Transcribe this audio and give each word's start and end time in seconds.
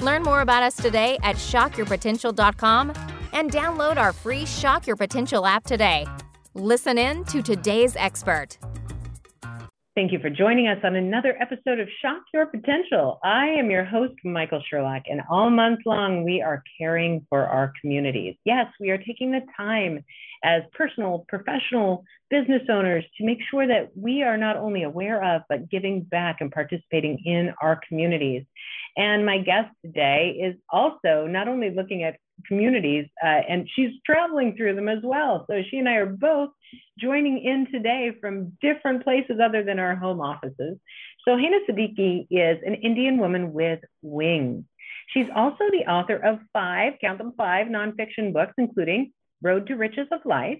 Learn 0.00 0.22
more 0.22 0.42
about 0.42 0.62
us 0.62 0.76
today 0.76 1.18
at 1.22 1.36
shockyourpotential.com 1.36 2.92
and 3.32 3.50
download 3.50 3.96
our 3.96 4.12
free 4.12 4.46
Shock 4.46 4.86
Your 4.86 4.96
Potential 4.96 5.44
app 5.44 5.64
today. 5.64 6.06
Listen 6.54 6.98
in 6.98 7.24
to 7.24 7.42
today's 7.42 7.96
expert. 7.96 8.58
Thank 9.98 10.12
you 10.12 10.20
for 10.20 10.30
joining 10.30 10.68
us 10.68 10.78
on 10.84 10.94
another 10.94 11.36
episode 11.40 11.80
of 11.80 11.88
Shock 12.00 12.22
Your 12.32 12.46
Potential. 12.46 13.18
I 13.24 13.46
am 13.48 13.68
your 13.68 13.84
host, 13.84 14.14
Michael 14.22 14.62
Sherlock, 14.70 15.02
and 15.06 15.22
all 15.28 15.50
month 15.50 15.80
long 15.84 16.22
we 16.22 16.40
are 16.40 16.62
caring 16.78 17.26
for 17.28 17.44
our 17.44 17.72
communities. 17.80 18.36
Yes, 18.44 18.66
we 18.78 18.90
are 18.90 18.98
taking 18.98 19.32
the 19.32 19.40
time 19.56 20.04
as 20.44 20.62
personal, 20.72 21.24
professional 21.26 22.04
business 22.30 22.62
owners 22.70 23.04
to 23.16 23.26
make 23.26 23.38
sure 23.50 23.66
that 23.66 23.90
we 23.96 24.22
are 24.22 24.36
not 24.36 24.56
only 24.56 24.84
aware 24.84 25.20
of, 25.34 25.42
but 25.48 25.68
giving 25.68 26.02
back 26.02 26.36
and 26.38 26.52
participating 26.52 27.18
in 27.24 27.52
our 27.60 27.80
communities. 27.88 28.44
And 28.96 29.26
my 29.26 29.38
guest 29.38 29.74
today 29.84 30.38
is 30.40 30.54
also 30.70 31.26
not 31.26 31.48
only 31.48 31.70
looking 31.70 32.04
at 32.04 32.20
communities, 32.46 33.06
uh, 33.22 33.40
and 33.48 33.68
she's 33.74 33.90
traveling 34.04 34.56
through 34.56 34.74
them 34.74 34.88
as 34.88 35.02
well. 35.02 35.44
So 35.48 35.62
she 35.70 35.78
and 35.78 35.88
I 35.88 35.94
are 35.94 36.06
both 36.06 36.50
joining 36.98 37.42
in 37.42 37.66
today 37.72 38.12
from 38.20 38.52
different 38.60 39.04
places 39.04 39.40
other 39.42 39.62
than 39.62 39.78
our 39.78 39.96
home 39.96 40.20
offices. 40.20 40.78
So 41.26 41.36
Hina 41.36 41.58
Siddiqui 41.68 42.26
is 42.30 42.58
an 42.64 42.74
Indian 42.74 43.18
woman 43.18 43.52
with 43.52 43.80
wings. 44.02 44.64
She's 45.12 45.26
also 45.34 45.64
the 45.70 45.90
author 45.90 46.16
of 46.16 46.38
five, 46.52 46.94
count 47.00 47.18
them 47.18 47.32
five, 47.36 47.66
nonfiction 47.66 48.32
books, 48.32 48.52
including 48.58 49.12
Road 49.42 49.66
to 49.68 49.74
Riches 49.74 50.08
of 50.12 50.20
Life, 50.24 50.58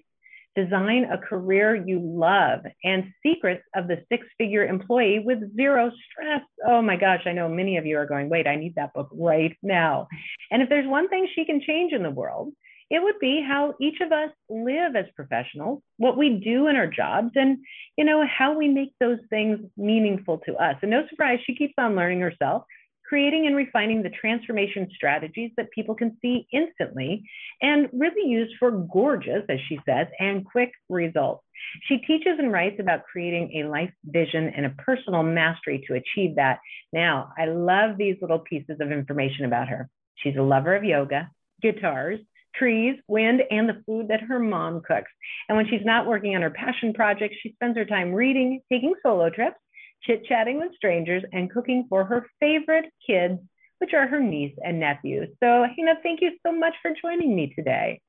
Design 0.55 1.05
a 1.11 1.17
Career 1.17 1.75
You 1.75 1.99
Love, 1.99 2.61
and 2.83 3.11
Secrets 3.23 3.63
of 3.75 3.87
the 3.87 4.03
Six 4.09 4.25
Figure 4.37 4.65
Employee 4.65 5.19
with 5.19 5.55
Zero 5.55 5.91
Stress. 6.11 6.41
Oh 6.67 6.81
my 6.81 6.95
gosh, 6.95 7.21
I 7.25 7.33
know 7.33 7.47
many 7.47 7.77
of 7.77 7.85
you 7.85 7.97
are 7.97 8.05
going, 8.05 8.29
wait, 8.29 8.47
I 8.47 8.55
need 8.55 8.75
that 8.75 8.93
book 8.93 9.09
right 9.11 9.55
now. 9.61 10.07
And 10.51 10.61
if 10.61 10.69
there's 10.69 10.87
one 10.87 11.07
thing 11.09 11.27
she 11.33 11.45
can 11.45 11.61
change 11.61 11.93
in 11.93 12.03
the 12.03 12.09
world, 12.09 12.53
it 12.89 13.03
would 13.03 13.19
be 13.19 13.45
how 13.47 13.75
each 13.79 14.01
of 14.01 14.11
us 14.11 14.31
live 14.49 14.95
as 14.95 15.05
professionals, 15.15 15.83
what 15.97 16.17
we 16.17 16.41
do 16.43 16.67
in 16.67 16.75
our 16.75 16.87
jobs, 16.87 17.29
and 17.35 17.59
you 17.97 18.03
know 18.03 18.25
how 18.25 18.57
we 18.57 18.67
make 18.67 18.93
those 18.99 19.19
things 19.29 19.59
meaningful 19.77 20.39
to 20.39 20.55
us. 20.55 20.75
And 20.81 20.89
no 20.89 21.03
surprise, 21.07 21.39
she 21.45 21.55
keeps 21.55 21.75
on 21.77 21.95
learning 21.95 22.21
herself 22.21 22.63
creating 23.09 23.47
and 23.47 23.55
refining 23.55 24.03
the 24.03 24.11
transformation 24.11 24.87
strategies 24.93 25.51
that 25.57 25.71
people 25.71 25.95
can 25.95 26.15
see 26.21 26.47
instantly 26.53 27.23
and 27.59 27.89
really 27.91 28.29
use 28.29 28.53
for 28.59 28.69
gorgeous, 28.69 29.43
as 29.49 29.57
she 29.67 29.79
says, 29.83 30.05
and 30.19 30.45
quick 30.45 30.71
results. 30.89 31.43
She 31.87 31.97
teaches 31.97 32.37
and 32.37 32.53
writes 32.53 32.77
about 32.79 33.03
creating 33.11 33.51
a 33.55 33.67
life 33.67 33.91
vision 34.05 34.53
and 34.55 34.67
a 34.67 34.75
personal 34.77 35.23
mastery 35.23 35.83
to 35.87 35.95
achieve 35.95 36.35
that. 36.35 36.59
Now, 36.93 37.31
I 37.37 37.45
love 37.45 37.97
these 37.97 38.17
little 38.21 38.39
pieces 38.39 38.77
of 38.79 38.91
information 38.91 39.45
about 39.45 39.69
her. 39.69 39.89
She's 40.17 40.37
a 40.37 40.41
lover 40.43 40.75
of 40.75 40.83
yoga, 40.83 41.31
guitars, 41.61 42.19
trees, 42.55 42.95
wind, 43.07 43.41
and 43.49 43.67
the 43.67 43.81
food 43.85 44.09
that 44.09 44.21
her 44.21 44.39
mom 44.39 44.81
cooks. 44.81 45.11
And 45.47 45.57
when 45.57 45.67
she's 45.67 45.85
not 45.85 46.05
working 46.05 46.35
on 46.35 46.41
her 46.43 46.49
passion 46.51 46.93
projects, 46.93 47.37
she 47.41 47.53
spends 47.53 47.77
her 47.77 47.85
time 47.85 48.13
reading, 48.13 48.61
taking 48.71 48.93
solo 49.03 49.29
trips, 49.29 49.57
chit 50.03 50.25
chatting 50.25 50.59
with 50.59 50.75
strangers, 50.75 51.23
and 51.33 51.51
cooking 51.51 51.85
for 51.89 52.05
her 52.05 52.25
favorite 52.39 52.91
kids, 53.05 53.39
which 53.79 53.93
are 53.93 54.07
her 54.07 54.19
niece 54.19 54.55
and 54.63 54.79
nephew. 54.79 55.25
So, 55.41 55.65
Hina, 55.65 55.95
thank 56.03 56.21
you 56.21 56.31
so 56.45 56.51
much 56.51 56.75
for 56.81 56.91
joining 57.01 57.35
me 57.35 57.53
today. 57.55 58.01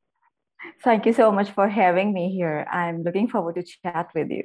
Thank 0.82 1.06
you 1.06 1.12
so 1.12 1.32
much 1.32 1.50
for 1.50 1.68
having 1.68 2.12
me 2.12 2.34
here. 2.34 2.66
I'm 2.70 3.02
looking 3.02 3.28
forward 3.28 3.56
to 3.56 3.62
chat 3.62 4.10
with 4.14 4.30
you. 4.30 4.44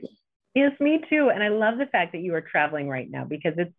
Yes, 0.53 0.71
me 0.79 1.01
too. 1.09 1.29
And 1.33 1.43
I 1.43 1.49
love 1.49 1.77
the 1.77 1.85
fact 1.87 2.13
that 2.13 2.21
you 2.21 2.33
are 2.35 2.41
traveling 2.41 2.87
right 2.87 3.09
now 3.09 3.25
because 3.25 3.53
it's 3.57 3.73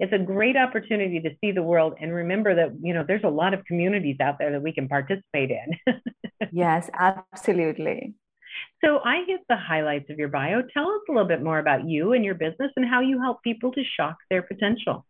it's 0.00 0.12
a 0.12 0.18
great 0.18 0.56
opportunity 0.56 1.18
to 1.20 1.30
see 1.40 1.50
the 1.50 1.62
world 1.62 1.94
and 2.00 2.14
remember 2.14 2.54
that 2.54 2.70
you 2.80 2.94
know 2.94 3.04
there's 3.06 3.24
a 3.24 3.28
lot 3.28 3.52
of 3.54 3.64
communities 3.64 4.16
out 4.20 4.38
there 4.38 4.52
that 4.52 4.62
we 4.62 4.72
can 4.72 4.88
participate 4.88 5.50
in. 5.50 5.96
yes, 6.52 6.90
absolutely. 6.92 8.14
So 8.84 9.00
I 9.04 9.24
hit 9.26 9.40
the 9.48 9.56
highlights 9.56 10.10
of 10.10 10.18
your 10.18 10.28
bio. 10.28 10.62
Tell 10.62 10.90
us 10.90 11.00
a 11.08 11.12
little 11.12 11.26
bit 11.26 11.42
more 11.42 11.58
about 11.58 11.88
you 11.88 12.12
and 12.12 12.24
your 12.24 12.34
business 12.34 12.72
and 12.76 12.86
how 12.86 13.00
you 13.00 13.20
help 13.20 13.42
people 13.42 13.72
to 13.72 13.82
shock 13.84 14.16
their 14.30 14.42
potential. 14.42 15.04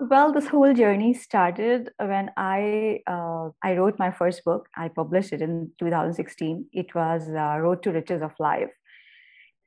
Well, 0.00 0.32
this 0.32 0.48
whole 0.48 0.72
journey 0.72 1.12
started 1.12 1.90
when 1.98 2.30
I 2.34 3.00
uh, 3.06 3.50
I 3.62 3.76
wrote 3.76 3.98
my 3.98 4.10
first 4.10 4.42
book. 4.44 4.66
I 4.74 4.88
published 4.88 5.34
it 5.34 5.42
in 5.42 5.72
2016. 5.78 6.66
It 6.72 6.94
was 6.94 7.28
uh, 7.28 7.58
Road 7.60 7.82
to 7.82 7.92
Riches 7.92 8.22
of 8.22 8.32
Life. 8.38 8.70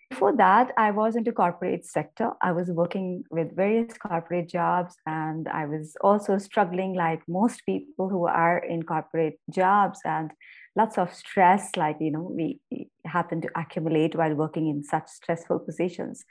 Before 0.10 0.36
that, 0.38 0.72
I 0.76 0.90
was 0.90 1.16
into 1.16 1.30
the 1.30 1.36
corporate 1.36 1.86
sector. 1.86 2.32
I 2.42 2.52
was 2.52 2.70
working 2.70 3.26
with 3.30 3.56
various 3.56 3.98
corporate 3.98 4.50
jobs, 4.50 4.96
and 5.06 5.48
I 5.48 5.66
was 5.66 5.96
also 6.02 6.40
struggling 6.40 6.94
like 6.94 7.22
most 7.28 7.62
people 7.68 8.10
who 8.10 8.26
are 8.26 8.58
in 8.58 8.84
corporate 8.84 9.40
jobs 9.52 10.00
and 10.04 10.32
lots 10.76 10.98
of 10.98 11.14
stress 11.14 11.70
like 11.78 11.98
you 12.00 12.12
know 12.12 12.32
we 12.36 12.60
happen 13.06 13.42
to 13.42 13.50
accumulate 13.56 14.16
while 14.16 14.34
working 14.34 14.70
in 14.70 14.84
such 14.84 15.08
stressful 15.08 15.60
positions. 15.60 16.24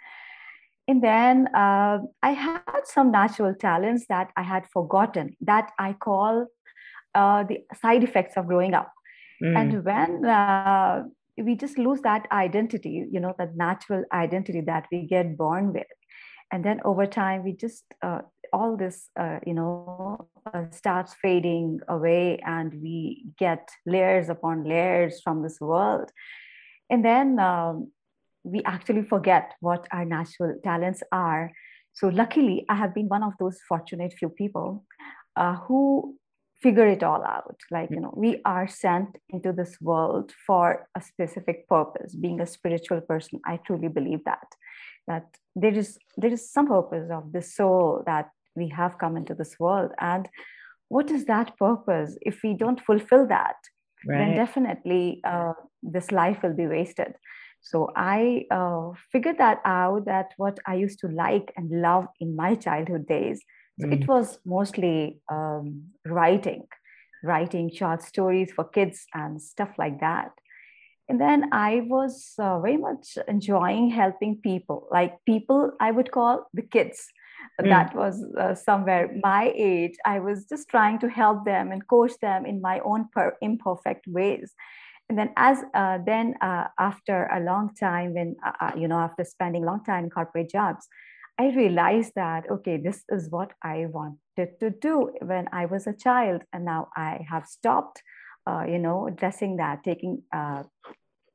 And 0.89 1.03
then 1.03 1.47
uh, 1.55 1.99
i 2.23 2.33
had 2.33 2.83
some 2.85 3.13
natural 3.13 3.55
talents 3.55 4.07
that 4.09 4.31
i 4.37 4.43
had 4.43 4.67
forgotten 4.73 5.37
that 5.41 5.71
i 5.79 5.93
call 5.93 6.47
uh, 7.15 7.45
the 7.45 7.59
side 7.81 8.03
effects 8.05 8.37
of 8.37 8.47
growing 8.47 8.75
up. 8.75 8.93
Mm. 9.43 9.57
and 9.61 9.85
when 9.85 10.25
uh, 10.25 11.03
we 11.37 11.55
just 11.57 11.79
lose 11.79 12.01
that 12.03 12.27
identity 12.33 13.07
you 13.11 13.21
know 13.21 13.35
that 13.39 13.57
natural 13.57 14.05
identity 14.13 14.61
that 14.61 14.87
we 14.93 15.07
get 15.07 15.37
born 15.37 15.73
with. 15.73 15.87
And 16.53 16.63
then 16.63 16.81
over 16.85 17.07
time 17.07 17.45
we 17.45 17.53
just 17.55 17.85
uh, 18.03 18.21
all 18.53 18.77
this 18.77 19.09
uh, 19.19 19.39
you 19.47 19.55
know 19.55 20.29
uh, 20.53 20.65
starts 20.71 21.15
fading 21.23 21.81
away 21.89 22.39
and 22.45 22.75
we 22.83 23.25
get 23.39 23.69
layers 23.87 24.29
upon 24.29 24.65
layers 24.65 25.21
from 25.21 25.43
this 25.43 25.61
world. 25.61 26.11
And 26.91 27.05
then 27.05 27.39
um, 27.39 27.91
we 28.45 28.63
actually 28.65 29.03
forget 29.03 29.55
what 29.61 29.87
our 29.93 30.05
natural 30.05 30.59
talents 30.63 31.03
are. 31.11 31.53
So 31.95 32.09
luckily 32.09 32.65
i 32.69 32.75
have 32.75 32.95
been 32.95 33.09
one 33.09 33.23
of 33.23 33.35
those 33.39 33.59
fortunate 33.69 34.13
few 34.13 34.29
people 34.29 34.85
uh, 35.37 35.57
who 35.57 36.17
figure 36.63 36.87
it 36.87 37.03
all 37.03 37.25
out. 37.25 37.57
Like 37.71 37.91
you 37.91 38.01
know 38.01 38.15
we 38.17 38.41
are 38.45 38.69
sent 38.69 39.17
into 39.31 39.53
this 39.53 39.77
world 39.81 40.33
for 40.47 40.87
a 40.95 41.01
specific 41.01 41.69
purpose. 41.69 42.15
Being 42.15 42.41
a 42.41 42.47
spiritual 42.47 43.01
person 43.01 43.41
i 43.47 43.57
truly 43.57 43.89
believe 43.89 44.25
that 44.25 44.49
that 45.07 45.27
there 45.57 45.75
is 45.75 45.99
there 46.17 46.33
is 46.33 46.51
some 46.51 46.69
purpose 46.69 47.11
of 47.11 47.33
the 47.33 47.43
soul 47.43 48.03
that 48.07 48.29
we 48.55 48.69
have 48.69 48.99
come 48.99 49.17
into 49.17 49.35
this 49.35 49.59
world. 49.59 49.91
And 50.01 50.29
what 50.89 51.11
is 51.11 51.25
that 51.27 51.57
purpose? 51.57 52.17
If 52.21 52.41
we 52.43 52.55
don't 52.55 52.81
fulfill 52.81 53.27
that 53.29 53.57
right. 54.07 54.19
then 54.19 54.37
definitely 54.37 55.21
uh, 55.25 55.53
this 55.83 56.11
life 56.11 56.39
will 56.43 56.55
be 56.55 56.67
wasted. 56.67 57.15
So 57.61 57.91
i 57.95 58.45
uh, 58.51 58.91
figured 59.13 59.39
that 59.39 59.61
out 59.65 60.07
that 60.07 60.33
what 60.37 60.59
i 60.67 60.75
used 60.75 60.99
to 61.01 61.09
like 61.09 61.53
and 61.57 61.71
love 61.71 62.07
in 62.21 62.37
my 62.37 62.55
childhood 62.55 63.07
days. 63.07 63.43
So 63.81 63.87
mm. 63.87 63.93
it 64.01 64.09
was 64.09 64.39
mostly 64.45 65.21
um, 65.31 65.85
writing 66.05 66.67
writing 67.25 67.71
short 67.73 68.03
stories 68.03 68.51
for 68.53 68.65
kids 68.65 69.07
and 69.15 69.41
stuff 69.41 69.71
like 69.79 70.01
that. 70.01 70.33
And 71.09 71.21
then 71.21 71.51
i 71.53 71.83
was 71.87 72.35
uh, 72.39 72.59
very 72.61 72.79
much 72.79 73.19
enjoying 73.29 73.91
helping 73.91 74.37
people 74.37 74.89
like 74.91 75.19
people 75.27 75.73
i 75.81 75.91
would 75.91 76.11
call 76.11 76.47
the 76.55 76.63
kids 76.63 77.09
mm. 77.61 77.69
that 77.69 77.95
was 77.95 78.25
uh, 78.39 78.55
somewhere 78.55 79.11
my 79.23 79.53
age 79.57 79.95
i 80.05 80.19
was 80.19 80.45
just 80.47 80.69
trying 80.69 80.99
to 80.99 81.09
help 81.09 81.45
them 81.45 81.73
and 81.73 81.87
coach 81.89 82.13
them 82.21 82.47
in 82.47 82.61
my 82.61 82.81
own 82.81 83.09
per- 83.13 83.37
imperfect 83.41 84.07
ways. 84.07 84.55
And 85.09 85.19
then 85.19 85.31
as 85.37 85.59
uh, 85.75 85.99
then 86.07 86.37
uh, 86.41 86.69
after 86.79 87.27
a 87.27 87.41
long 87.41 87.75
time 87.75 88.15
when 88.15 88.37
uh, 88.47 88.53
uh, 88.61 88.73
you 88.77 88.89
know 88.89 88.99
after 88.99 89.25
spending 89.25 89.65
long 89.65 89.85
time 89.85 90.05
in 90.05 90.11
corporate 90.11 90.51
jobs 90.51 90.89
i 91.39 91.51
realized 91.51 92.13
that 92.17 92.51
okay 92.51 92.77
this 92.79 93.05
is 93.11 93.31
what 93.31 93.53
i 93.63 93.87
wanted 93.91 94.59
to 94.61 94.71
do 94.71 95.13
when 95.21 95.49
i 95.53 95.67
was 95.67 95.87
a 95.87 95.93
child. 95.93 96.43
And 96.53 96.65
now 96.65 96.89
i 96.97 97.27
have 97.29 97.47
stopped 97.47 98.03
uh, 98.47 98.65
you 98.67 98.79
know 98.79 99.07
addressing 99.09 99.57
that 99.57 99.85
taking 99.85 100.23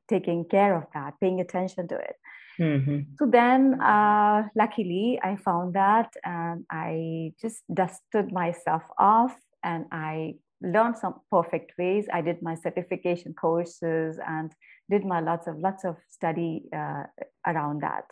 taking 0.08 0.44
care 0.44 0.74
of 0.74 0.84
that 0.94 1.14
paying 1.20 1.40
attention 1.40 1.86
to 1.88 1.96
it 1.96 2.16
Mm-hmm. 2.58 3.14
So 3.18 3.26
then, 3.26 3.80
uh, 3.80 4.48
luckily, 4.56 5.18
I 5.22 5.36
found 5.36 5.74
that 5.74 6.12
and 6.24 6.64
I 6.70 7.32
just 7.40 7.62
dusted 7.72 8.32
myself 8.32 8.82
off 8.98 9.36
and 9.62 9.86
I 9.92 10.34
learned 10.60 10.98
some 10.98 11.20
perfect 11.30 11.72
ways. 11.78 12.06
I 12.12 12.20
did 12.20 12.42
my 12.42 12.54
certification 12.56 13.34
courses 13.34 14.18
and 14.26 14.52
did 14.90 15.04
my 15.04 15.20
lots 15.20 15.46
of 15.46 15.58
lots 15.58 15.84
of 15.84 15.96
study 16.08 16.64
uh, 16.74 17.04
around 17.46 17.82
that. 17.82 18.04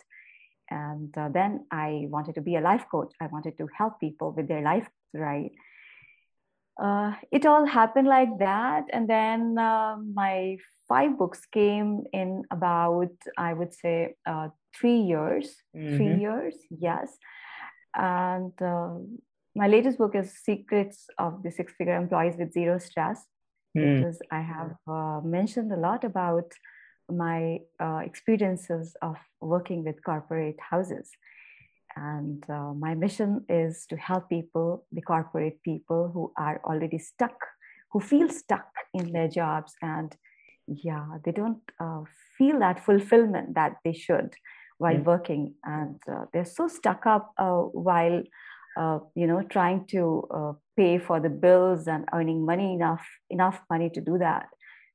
And 0.69 1.17
uh, 1.17 1.29
then 1.29 1.65
I 1.71 2.07
wanted 2.09 2.35
to 2.35 2.41
be 2.41 2.55
a 2.55 2.61
life 2.61 2.85
coach. 2.89 3.13
I 3.21 3.27
wanted 3.27 3.57
to 3.57 3.67
help 3.77 3.99
people 3.99 4.33
with 4.33 4.47
their 4.47 4.61
life 4.61 4.87
right. 5.13 5.51
Uh, 6.81 7.13
it 7.31 7.45
all 7.45 7.65
happened 7.65 8.07
like 8.07 8.37
that, 8.39 8.85
and 8.93 9.09
then 9.09 9.57
uh, 9.57 9.97
my 10.13 10.57
five 10.87 11.17
books 11.17 11.45
came 11.51 12.03
in 12.13 12.43
about 12.51 13.11
I 13.37 13.53
would 13.53 13.73
say 13.73 14.15
uh, 14.25 14.49
three 14.79 14.99
years. 14.99 15.55
Mm-hmm. 15.75 15.97
Three 15.97 16.15
years, 16.15 16.55
yes. 16.69 17.17
And 17.95 18.53
uh, 18.61 18.99
my 19.55 19.67
latest 19.67 19.97
book 19.97 20.13
is 20.15 20.37
Secrets 20.37 21.07
of 21.17 21.41
the 21.41 21.51
Six 21.51 21.73
Figure 21.77 21.95
Employees 21.95 22.35
with 22.37 22.53
Zero 22.53 22.77
Stress, 22.77 23.25
mm. 23.75 23.99
because 23.99 24.19
I 24.31 24.41
have 24.41 24.75
uh, 24.87 25.21
mentioned 25.23 25.71
a 25.71 25.77
lot 25.77 26.03
about 26.03 26.51
my 27.09 27.59
uh, 27.79 28.01
experiences 28.03 28.95
of 29.01 29.15
working 29.41 29.83
with 29.83 30.03
corporate 30.03 30.59
houses. 30.59 31.09
And 31.99 32.43
uh, 32.49 32.73
my 32.73 32.93
mission 32.93 33.43
is 33.49 33.85
to 33.89 33.97
help 33.97 34.29
people, 34.29 34.85
the 34.91 35.01
corporate 35.01 35.63
people 35.63 36.11
who 36.13 36.31
are 36.37 36.61
already 36.63 36.99
stuck, 36.99 37.37
who 37.91 37.99
feel 37.99 38.29
stuck 38.29 38.69
in 38.93 39.11
their 39.11 39.27
jobs 39.27 39.73
and 39.81 40.15
yeah, 40.67 41.05
they 41.23 41.31
don't 41.31 41.61
uh, 41.79 42.01
feel 42.37 42.59
that 42.59 42.83
fulfillment 42.85 43.55
that 43.55 43.77
they 43.83 43.93
should 43.93 44.35
while 44.77 44.95
mm. 44.95 45.05
working. 45.05 45.55
And 45.63 45.99
uh, 46.11 46.25
they're 46.33 46.45
so 46.45 46.67
stuck 46.67 47.05
up 47.05 47.33
uh, 47.37 47.61
while 47.61 48.21
uh, 48.77 48.99
you 49.15 49.25
know 49.25 49.41
trying 49.41 49.85
to 49.87 50.27
uh, 50.31 50.51
pay 50.75 50.99
for 50.99 51.19
the 51.19 51.29
bills 51.29 51.87
and 51.87 52.05
earning 52.13 52.45
money 52.45 52.73
enough 52.73 53.05
enough 53.29 53.59
money 53.69 53.89
to 53.89 54.01
do 54.01 54.17
that 54.19 54.47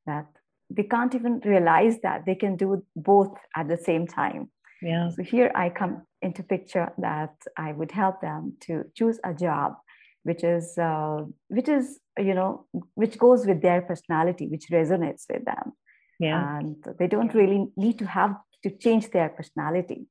that 0.06 0.26
they 0.70 0.84
can't 0.84 1.14
even 1.14 1.40
realize 1.44 1.96
that 2.02 2.24
they 2.24 2.34
can 2.34 2.56
do 2.56 2.84
both 2.94 3.34
at 3.56 3.68
the 3.68 3.76
same 3.76 4.06
time 4.06 4.48
yeah. 4.82 5.10
So 5.10 5.22
here 5.22 5.50
i 5.54 5.68
come 5.68 6.02
into 6.20 6.42
picture 6.42 6.92
that 6.98 7.34
i 7.56 7.72
would 7.72 7.92
help 7.92 8.20
them 8.20 8.54
to 8.60 8.84
choose 8.94 9.18
a 9.24 9.32
job 9.32 9.76
which 10.24 10.44
is 10.44 10.78
uh, 10.78 11.22
which 11.48 11.68
is 11.68 11.98
you 12.18 12.34
know 12.34 12.66
which 12.94 13.18
goes 13.18 13.46
with 13.46 13.60
their 13.62 13.82
personality 13.82 14.46
which 14.46 14.66
resonates 14.70 15.24
with 15.28 15.44
them. 15.44 15.72
Yeah. 16.18 16.58
And 16.58 16.76
they 16.98 17.08
don't 17.08 17.34
really 17.34 17.66
need 17.76 17.98
to 17.98 18.06
have 18.06 18.36
to 18.62 18.70
change 18.70 19.10
their 19.10 19.28
personality. 19.28 20.06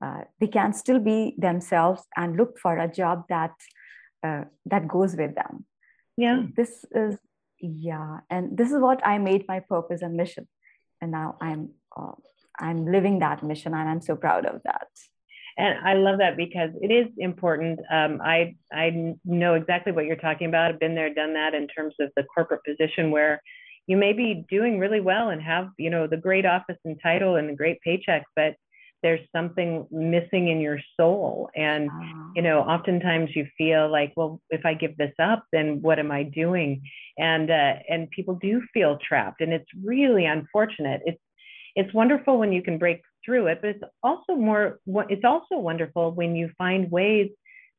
Uh, 0.00 0.22
they 0.38 0.46
can 0.46 0.72
still 0.72 1.00
be 1.00 1.34
themselves 1.36 2.02
and 2.16 2.36
look 2.36 2.58
for 2.58 2.78
a 2.78 2.86
job 2.86 3.24
that 3.28 3.54
uh, 4.22 4.44
that 4.66 4.86
goes 4.86 5.16
with 5.16 5.34
them. 5.34 5.64
Yeah. 6.16 6.42
This 6.56 6.84
is 6.92 7.18
yeah. 7.60 8.18
And 8.30 8.56
this 8.56 8.70
is 8.70 8.78
what 8.78 9.04
i 9.04 9.18
made 9.18 9.44
my 9.48 9.60
purpose 9.60 10.02
and 10.02 10.14
mission. 10.14 10.46
And 11.00 11.10
now 11.10 11.36
i'm 11.40 11.70
uh, 11.96 12.12
i'm 12.60 12.86
living 12.86 13.18
that 13.18 13.42
mission 13.42 13.74
and 13.74 13.88
i'm 13.88 14.00
so 14.00 14.16
proud 14.16 14.46
of 14.46 14.60
that 14.64 14.88
and 15.58 15.76
I 15.84 15.94
love 15.94 16.18
that 16.18 16.36
because 16.36 16.70
it 16.80 16.92
is 16.92 17.08
important. 17.18 17.80
Um, 17.90 18.20
I 18.22 18.54
I 18.72 19.16
know 19.24 19.54
exactly 19.54 19.90
what 19.92 20.04
you're 20.04 20.14
talking 20.14 20.46
about. 20.46 20.70
I've 20.70 20.78
been 20.78 20.94
there, 20.94 21.12
done 21.12 21.34
that 21.34 21.52
in 21.52 21.66
terms 21.66 21.94
of 21.98 22.10
the 22.16 22.22
corporate 22.32 22.62
position 22.64 23.10
where 23.10 23.42
you 23.88 23.96
may 23.96 24.12
be 24.12 24.44
doing 24.48 24.78
really 24.78 25.00
well 25.00 25.30
and 25.30 25.42
have 25.42 25.70
you 25.76 25.90
know 25.90 26.06
the 26.06 26.16
great 26.16 26.46
office 26.46 26.78
and 26.84 26.96
title 27.02 27.34
and 27.34 27.48
the 27.48 27.56
great 27.56 27.80
paycheck, 27.80 28.22
but 28.36 28.54
there's 29.02 29.20
something 29.34 29.86
missing 29.90 30.48
in 30.48 30.60
your 30.60 30.78
soul 30.98 31.48
and 31.54 31.88
ah. 31.92 32.30
you 32.34 32.42
know 32.42 32.60
oftentimes 32.60 33.30
you 33.34 33.46
feel 33.56 33.88
like 33.88 34.12
well 34.16 34.40
if 34.50 34.66
i 34.66 34.74
give 34.74 34.96
this 34.96 35.12
up 35.22 35.44
then 35.52 35.80
what 35.82 36.00
am 36.00 36.10
i 36.10 36.24
doing 36.24 36.82
and 37.16 37.48
uh, 37.50 37.74
and 37.88 38.10
people 38.10 38.34
do 38.42 38.60
feel 38.74 38.98
trapped 39.06 39.40
and 39.40 39.52
it's 39.52 39.70
really 39.84 40.24
unfortunate 40.24 41.00
it's 41.06 41.22
it's 41.78 41.94
wonderful 41.94 42.38
when 42.38 42.52
you 42.52 42.62
can 42.62 42.76
break 42.78 43.02
through 43.24 43.46
it 43.46 43.58
but 43.60 43.70
it's 43.70 43.84
also 44.02 44.34
more 44.34 44.80
it's 45.08 45.24
also 45.24 45.56
wonderful 45.56 46.12
when 46.12 46.34
you 46.36 46.50
find 46.58 46.90
ways 46.90 47.30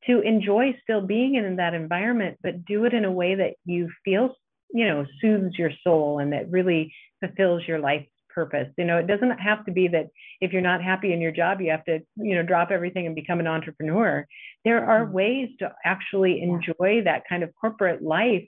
to 0.07 0.21
enjoy 0.21 0.73
still 0.81 1.01
being 1.01 1.35
in 1.35 1.57
that 1.57 1.73
environment 1.73 2.37
but 2.41 2.65
do 2.65 2.85
it 2.85 2.93
in 2.93 3.05
a 3.05 3.11
way 3.11 3.35
that 3.35 3.53
you 3.65 3.89
feel 4.05 4.35
you 4.73 4.87
know 4.87 5.05
soothes 5.21 5.57
your 5.57 5.71
soul 5.83 6.19
and 6.19 6.33
that 6.33 6.49
really 6.49 6.93
fulfills 7.19 7.61
your 7.67 7.79
life 7.79 8.05
purpose. 8.39 8.69
You 8.77 8.85
know, 8.85 8.97
it 8.97 9.07
doesn't 9.07 9.37
have 9.39 9.65
to 9.65 9.71
be 9.71 9.89
that 9.89 10.07
if 10.39 10.53
you're 10.53 10.61
not 10.61 10.81
happy 10.81 11.11
in 11.11 11.19
your 11.19 11.31
job, 11.31 11.59
you 11.59 11.71
have 11.71 11.83
to, 11.85 11.99
you 12.15 12.35
know, 12.35 12.43
drop 12.43 12.71
everything 12.71 13.05
and 13.05 13.15
become 13.15 13.39
an 13.39 13.47
entrepreneur. 13.47 14.25
There 14.63 14.85
are 14.85 15.03
mm-hmm. 15.03 15.13
ways 15.13 15.49
to 15.59 15.73
actually 15.83 16.41
enjoy 16.41 17.01
that 17.03 17.23
kind 17.27 17.43
of 17.43 17.49
corporate 17.59 18.01
life. 18.01 18.47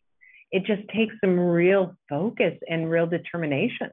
It 0.52 0.66
just 0.66 0.88
takes 0.90 1.16
some 1.24 1.38
real 1.38 1.96
focus 2.10 2.58
and 2.70 2.90
real 2.90 3.08
determination. 3.08 3.92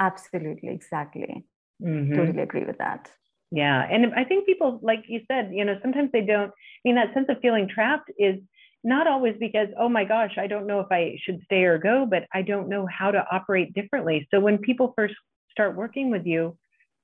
Absolutely, 0.00 0.70
exactly. 0.70 1.44
Mm-hmm. 1.82 2.16
Totally 2.16 2.42
agree 2.42 2.64
with 2.64 2.78
that. 2.78 3.10
Yeah. 3.52 3.86
And 3.88 4.14
I 4.14 4.24
think 4.24 4.46
people, 4.46 4.80
like 4.82 5.04
you 5.08 5.20
said, 5.30 5.50
you 5.52 5.64
know, 5.64 5.78
sometimes 5.82 6.10
they 6.12 6.22
don't, 6.22 6.50
I 6.50 6.80
mean, 6.84 6.94
that 6.94 7.12
sense 7.14 7.26
of 7.28 7.40
feeling 7.40 7.68
trapped 7.68 8.10
is 8.18 8.36
not 8.82 9.06
always 9.06 9.36
because, 9.38 9.68
oh 9.78 9.88
my 9.88 10.04
gosh, 10.04 10.38
I 10.38 10.46
don't 10.46 10.66
know 10.66 10.80
if 10.80 10.86
I 10.90 11.18
should 11.22 11.42
stay 11.44 11.64
or 11.64 11.76
go, 11.78 12.06
but 12.08 12.26
I 12.32 12.42
don't 12.42 12.68
know 12.68 12.86
how 12.86 13.10
to 13.10 13.24
operate 13.30 13.74
differently. 13.74 14.26
So 14.30 14.40
when 14.40 14.58
people 14.58 14.94
first 14.96 15.14
start 15.50 15.76
working 15.76 16.10
with 16.10 16.26
you, 16.26 16.56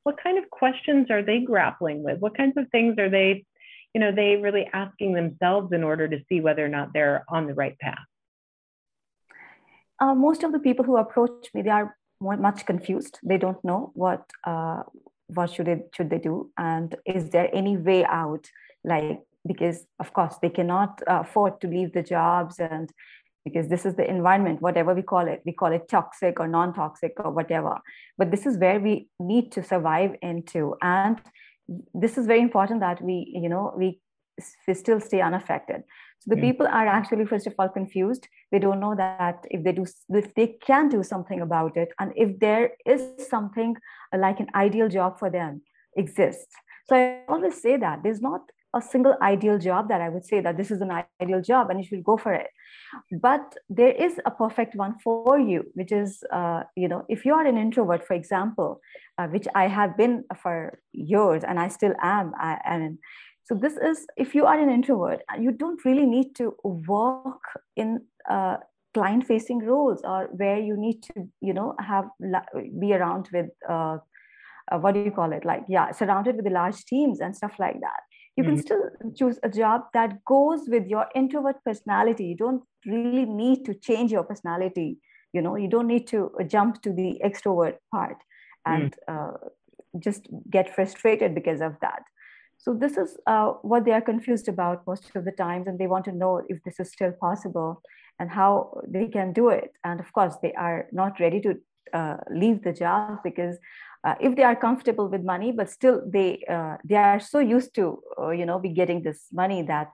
what 0.04 0.22
kind 0.22 0.38
of 0.38 0.48
questions 0.50 1.10
are 1.10 1.22
they 1.22 1.40
grappling 1.40 2.02
with? 2.02 2.20
What 2.20 2.36
kinds 2.36 2.56
of 2.56 2.68
things 2.70 2.96
are 2.98 3.10
they, 3.10 3.44
you 3.92 4.00
know, 4.00 4.12
they 4.12 4.36
really 4.36 4.70
asking 4.72 5.14
themselves 5.14 5.72
in 5.72 5.82
order 5.82 6.08
to 6.08 6.20
see 6.28 6.40
whether 6.40 6.64
or 6.64 6.68
not 6.68 6.92
they're 6.92 7.24
on 7.28 7.46
the 7.46 7.54
right 7.54 7.76
path? 7.78 7.98
Uh, 10.00 10.14
most 10.14 10.44
of 10.44 10.52
the 10.52 10.60
people 10.60 10.84
who 10.84 10.96
approach 10.96 11.48
me, 11.54 11.62
they 11.62 11.70
are 11.70 11.96
much 12.20 12.66
confused. 12.66 13.18
They 13.22 13.38
don't 13.38 13.62
know 13.64 13.92
what 13.94 14.24
uh, 14.44 14.82
what 15.28 15.50
should 15.50 15.66
they 15.66 15.82
should 15.94 16.10
they 16.10 16.18
do, 16.18 16.50
and 16.56 16.94
is 17.04 17.30
there 17.30 17.50
any 17.52 17.76
way 17.76 18.04
out? 18.04 18.48
Like 18.84 19.20
because 19.46 19.86
of 20.00 20.12
course 20.12 20.36
they 20.42 20.50
cannot 20.50 21.02
afford 21.06 21.60
to 21.60 21.68
leave 21.68 21.92
the 21.92 22.02
jobs 22.02 22.58
and 22.58 22.90
because 23.44 23.68
this 23.68 23.86
is 23.86 23.94
the 23.94 24.08
environment 24.08 24.60
whatever 24.60 24.94
we 24.94 25.02
call 25.02 25.26
it 25.26 25.42
we 25.46 25.52
call 25.52 25.72
it 25.72 25.88
toxic 25.88 26.40
or 26.40 26.48
non-toxic 26.48 27.12
or 27.18 27.30
whatever 27.30 27.78
but 28.18 28.30
this 28.30 28.46
is 28.46 28.58
where 28.58 28.80
we 28.80 29.08
need 29.20 29.52
to 29.52 29.62
survive 29.62 30.14
into 30.22 30.74
and 30.82 31.20
this 31.94 32.18
is 32.18 32.26
very 32.26 32.40
important 32.40 32.80
that 32.80 33.00
we 33.02 33.32
you 33.42 33.48
know 33.48 33.72
we, 33.76 34.00
we 34.66 34.74
still 34.74 35.00
stay 35.00 35.20
unaffected 35.20 35.82
so 36.26 36.34
the 36.34 36.40
mm. 36.40 36.40
people 36.40 36.66
are 36.66 36.86
actually 36.86 37.24
first 37.26 37.46
of 37.46 37.54
all 37.58 37.68
confused 37.68 38.28
they 38.50 38.58
don't 38.58 38.80
know 38.80 38.94
that 38.94 39.44
if 39.50 39.62
they 39.62 39.72
do 39.72 39.84
if 40.08 40.34
they 40.34 40.48
can 40.66 40.88
do 40.88 41.02
something 41.02 41.40
about 41.40 41.76
it 41.76 41.90
and 42.00 42.12
if 42.16 42.38
there 42.40 42.70
is 42.84 43.02
something 43.28 43.76
like 44.16 44.40
an 44.40 44.48
ideal 44.54 44.88
job 44.88 45.18
for 45.18 45.30
them 45.30 45.62
exists 45.96 46.54
so 46.86 46.96
i 46.96 47.20
always 47.28 47.60
say 47.60 47.76
that 47.76 48.02
there's 48.02 48.20
not 48.20 48.42
a 48.76 48.82
single 48.82 49.16
ideal 49.22 49.58
job 49.58 49.88
that 49.88 50.00
I 50.00 50.08
would 50.08 50.24
say 50.24 50.40
that 50.40 50.56
this 50.56 50.70
is 50.70 50.80
an 50.80 50.90
ideal 51.20 51.40
job 51.40 51.70
and 51.70 51.80
you 51.80 51.86
should 51.86 52.04
go 52.04 52.16
for 52.16 52.32
it. 52.32 52.48
But 53.10 53.54
there 53.68 53.92
is 53.92 54.20
a 54.26 54.30
perfect 54.30 54.74
one 54.74 54.94
for 55.02 55.38
you, 55.38 55.64
which 55.74 55.92
is, 55.92 56.22
uh, 56.32 56.64
you 56.76 56.88
know, 56.88 57.04
if 57.08 57.24
you 57.24 57.32
are 57.34 57.46
an 57.46 57.56
introvert, 57.56 58.06
for 58.06 58.14
example, 58.14 58.80
uh, 59.18 59.28
which 59.28 59.46
I 59.54 59.68
have 59.68 59.96
been 59.96 60.24
for 60.42 60.78
years 60.92 61.42
and 61.42 61.58
I 61.58 61.68
still 61.68 61.94
am. 62.02 62.32
I, 62.38 62.58
and 62.64 62.98
so 63.46 63.54
this 63.54 63.74
is, 63.76 64.06
if 64.16 64.34
you 64.34 64.44
are 64.44 64.58
an 64.58 64.70
introvert, 64.70 65.20
you 65.38 65.52
don't 65.52 65.84
really 65.84 66.06
need 66.06 66.34
to 66.36 66.54
work 66.62 67.42
in 67.76 68.00
uh, 68.28 68.56
client 68.92 69.26
facing 69.26 69.60
roles 69.60 70.02
or 70.04 70.28
where 70.32 70.58
you 70.58 70.76
need 70.76 71.02
to, 71.04 71.28
you 71.40 71.54
know, 71.54 71.74
have 71.78 72.06
be 72.80 72.92
around 72.92 73.28
with, 73.32 73.46
uh, 73.68 73.98
uh, 74.72 74.78
what 74.78 74.94
do 74.94 75.00
you 75.00 75.12
call 75.12 75.32
it? 75.32 75.44
Like, 75.44 75.64
yeah, 75.68 75.92
surrounded 75.92 76.36
with 76.36 76.52
large 76.52 76.84
teams 76.86 77.20
and 77.20 77.36
stuff 77.36 77.52
like 77.58 77.80
that 77.80 78.02
you 78.36 78.44
can 78.44 78.56
mm-hmm. 78.56 78.60
still 78.60 79.14
choose 79.16 79.38
a 79.42 79.48
job 79.48 79.82
that 79.94 80.24
goes 80.24 80.68
with 80.68 80.86
your 80.86 81.06
introvert 81.14 81.56
personality 81.64 82.24
you 82.26 82.36
don't 82.36 82.62
really 82.84 83.24
need 83.24 83.64
to 83.64 83.74
change 83.74 84.12
your 84.12 84.24
personality 84.24 84.98
you 85.32 85.42
know 85.42 85.56
you 85.56 85.68
don't 85.68 85.86
need 85.86 86.06
to 86.06 86.30
jump 86.46 86.82
to 86.82 86.92
the 86.92 87.20
extrovert 87.24 87.76
part 87.92 88.16
and 88.66 88.94
mm. 89.08 89.34
uh, 89.34 89.36
just 89.98 90.28
get 90.50 90.74
frustrated 90.74 91.34
because 91.34 91.60
of 91.60 91.74
that 91.80 92.02
so 92.58 92.74
this 92.74 92.96
is 92.96 93.16
uh, 93.26 93.52
what 93.62 93.84
they 93.84 93.92
are 93.92 94.00
confused 94.00 94.48
about 94.48 94.86
most 94.86 95.14
of 95.14 95.24
the 95.24 95.32
times 95.32 95.66
and 95.66 95.78
they 95.78 95.86
want 95.86 96.04
to 96.06 96.12
know 96.12 96.42
if 96.48 96.62
this 96.64 96.80
is 96.80 96.90
still 96.90 97.12
possible 97.12 97.82
and 98.18 98.30
how 98.30 98.80
they 98.88 99.06
can 99.08 99.32
do 99.32 99.50
it. 99.50 99.72
And 99.84 100.00
of 100.00 100.12
course 100.12 100.36
they 100.42 100.52
are 100.54 100.86
not 100.92 101.20
ready 101.20 101.40
to 101.42 101.54
uh, 101.92 102.16
leave 102.30 102.62
the 102.62 102.72
job 102.72 103.18
because 103.22 103.56
uh, 104.04 104.14
if 104.20 104.36
they 104.36 104.42
are 104.42 104.56
comfortable 104.56 105.08
with 105.08 105.22
money 105.22 105.52
but 105.52 105.70
still 105.70 106.02
they 106.06 106.42
uh, 106.48 106.76
they 106.84 106.96
are 106.96 107.20
so 107.20 107.38
used 107.38 107.74
to 107.74 108.02
uh, 108.18 108.30
you 108.30 108.44
know 108.44 108.58
be 108.58 108.70
getting 108.70 109.02
this 109.02 109.26
money 109.32 109.62
that 109.62 109.92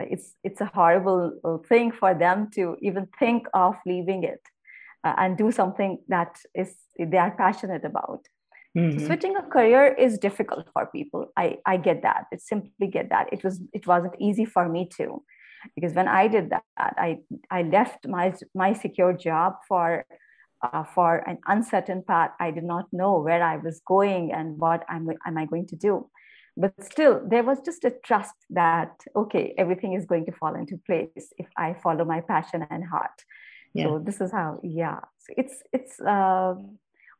it's 0.00 0.34
it's 0.44 0.60
a 0.60 0.70
horrible 0.74 1.32
uh, 1.44 1.56
thing 1.68 1.92
for 1.92 2.14
them 2.14 2.50
to 2.50 2.76
even 2.82 3.08
think 3.18 3.46
of 3.54 3.74
leaving 3.86 4.22
it 4.22 4.40
and 5.02 5.38
do 5.38 5.50
something 5.50 5.98
that 6.08 6.36
is 6.54 6.76
they 6.98 7.16
are 7.16 7.30
passionate 7.30 7.86
about 7.86 8.20
Mm-hmm. 8.76 8.98
So 8.98 9.06
switching 9.06 9.36
a 9.36 9.42
career 9.42 9.86
is 9.86 10.18
difficult 10.18 10.66
for 10.72 10.86
people. 10.86 11.32
I, 11.36 11.58
I 11.66 11.76
get 11.76 12.02
that. 12.02 12.26
It 12.32 12.40
simply 12.40 12.86
get 12.86 13.08
that. 13.10 13.32
It 13.32 13.42
was 13.42 13.60
it 13.72 13.86
wasn't 13.86 14.14
easy 14.18 14.44
for 14.44 14.68
me 14.68 14.88
too, 14.88 15.24
because 15.74 15.92
when 15.94 16.08
I 16.08 16.28
did 16.28 16.50
that, 16.50 16.62
I 16.78 17.18
I 17.50 17.62
left 17.62 18.06
my 18.06 18.32
my 18.54 18.72
secure 18.72 19.12
job 19.12 19.54
for 19.68 20.04
uh, 20.62 20.84
for 20.84 21.16
an 21.28 21.38
uncertain 21.46 22.02
path. 22.06 22.30
I 22.38 22.50
did 22.50 22.64
not 22.64 22.86
know 22.92 23.18
where 23.20 23.42
I 23.42 23.56
was 23.56 23.80
going 23.86 24.32
and 24.32 24.58
what 24.58 24.84
I'm, 24.88 25.08
am 25.26 25.38
I 25.38 25.46
going 25.46 25.66
to 25.68 25.76
do. 25.76 26.08
But 26.56 26.74
still, 26.84 27.22
there 27.26 27.42
was 27.42 27.58
just 27.60 27.84
a 27.84 27.92
trust 28.04 28.34
that, 28.50 28.92
okay, 29.16 29.54
everything 29.56 29.94
is 29.94 30.04
going 30.04 30.26
to 30.26 30.32
fall 30.32 30.54
into 30.54 30.76
place 30.84 31.32
if 31.38 31.46
I 31.56 31.74
follow 31.74 32.04
my 32.04 32.20
passion 32.20 32.66
and 32.68 32.84
heart. 32.84 33.24
Yeah. 33.72 33.84
So 33.84 33.98
this 34.04 34.20
is 34.20 34.32
how, 34.32 34.60
yeah. 34.62 34.98
So 35.18 35.34
it's, 35.36 35.62
it's 35.72 36.00
uh, 36.00 36.54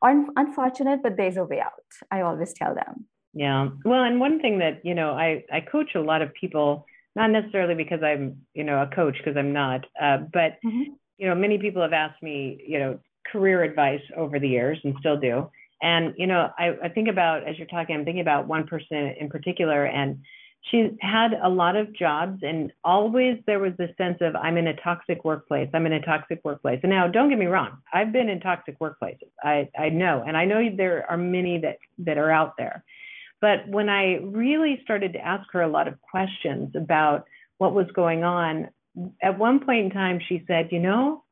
un- 0.01 0.29
unfortunate, 0.35 1.01
but 1.03 1.17
there's 1.17 1.37
a 1.37 1.43
way 1.43 1.59
out. 1.59 1.71
I 2.09 2.21
always 2.21 2.53
tell 2.53 2.73
them. 2.75 3.05
Yeah. 3.33 3.69
Well, 3.85 4.03
and 4.03 4.19
one 4.19 4.39
thing 4.39 4.59
that, 4.59 4.85
you 4.85 4.93
know, 4.93 5.11
I, 5.11 5.45
I 5.51 5.61
coach 5.61 5.95
a 5.95 6.01
lot 6.01 6.21
of 6.21 6.33
people, 6.33 6.85
not 7.15 7.29
necessarily 7.29 7.75
because 7.75 8.03
I'm, 8.03 8.41
you 8.53 8.63
know, 8.63 8.81
a 8.81 8.87
coach, 8.87 9.17
because 9.17 9.37
I'm 9.37 9.53
not, 9.53 9.85
uh, 10.01 10.17
but, 10.17 10.57
mm-hmm. 10.65 10.93
you 11.17 11.27
know, 11.27 11.35
many 11.35 11.57
people 11.57 11.81
have 11.81 11.93
asked 11.93 12.21
me, 12.21 12.63
you 12.67 12.79
know, 12.79 12.99
career 13.31 13.63
advice 13.63 14.01
over 14.17 14.39
the 14.39 14.49
years 14.49 14.79
and 14.83 14.95
still 14.99 15.17
do. 15.17 15.49
And, 15.81 16.13
you 16.17 16.27
know, 16.27 16.49
I, 16.59 16.75
I 16.83 16.89
think 16.89 17.07
about, 17.07 17.47
as 17.47 17.57
you're 17.57 17.67
talking, 17.67 17.95
I'm 17.95 18.05
thinking 18.05 18.21
about 18.21 18.47
one 18.47 18.67
person 18.67 19.15
in 19.19 19.29
particular, 19.29 19.85
and 19.85 20.23
she 20.69 20.89
had 21.01 21.33
a 21.41 21.49
lot 21.49 21.75
of 21.75 21.91
jobs, 21.93 22.43
and 22.43 22.71
always 22.83 23.39
there 23.47 23.59
was 23.59 23.73
this 23.77 23.89
sense 23.97 24.17
of, 24.21 24.35
I'm 24.35 24.57
in 24.57 24.67
a 24.67 24.75
toxic 24.75 25.25
workplace. 25.25 25.69
I'm 25.73 25.85
in 25.87 25.93
a 25.93 26.01
toxic 26.01 26.41
workplace. 26.43 26.79
And 26.83 26.91
now, 26.91 27.07
don't 27.07 27.29
get 27.29 27.39
me 27.39 27.47
wrong, 27.47 27.77
I've 27.91 28.11
been 28.11 28.29
in 28.29 28.39
toxic 28.39 28.77
workplaces. 28.79 29.29
I, 29.43 29.69
I 29.77 29.89
know, 29.89 30.23
and 30.25 30.37
I 30.37 30.45
know 30.45 30.61
there 30.75 31.09
are 31.09 31.17
many 31.17 31.59
that, 31.59 31.77
that 31.99 32.17
are 32.17 32.31
out 32.31 32.57
there. 32.57 32.83
But 33.41 33.67
when 33.67 33.89
I 33.89 34.19
really 34.23 34.79
started 34.83 35.13
to 35.13 35.19
ask 35.19 35.51
her 35.51 35.61
a 35.61 35.67
lot 35.67 35.87
of 35.87 35.99
questions 35.99 36.75
about 36.75 37.25
what 37.57 37.73
was 37.73 37.87
going 37.95 38.23
on, 38.23 38.69
at 39.21 39.39
one 39.39 39.61
point 39.61 39.85
in 39.85 39.91
time, 39.91 40.19
she 40.27 40.43
said, 40.47 40.69
You 40.71 40.79
know, 40.79 41.23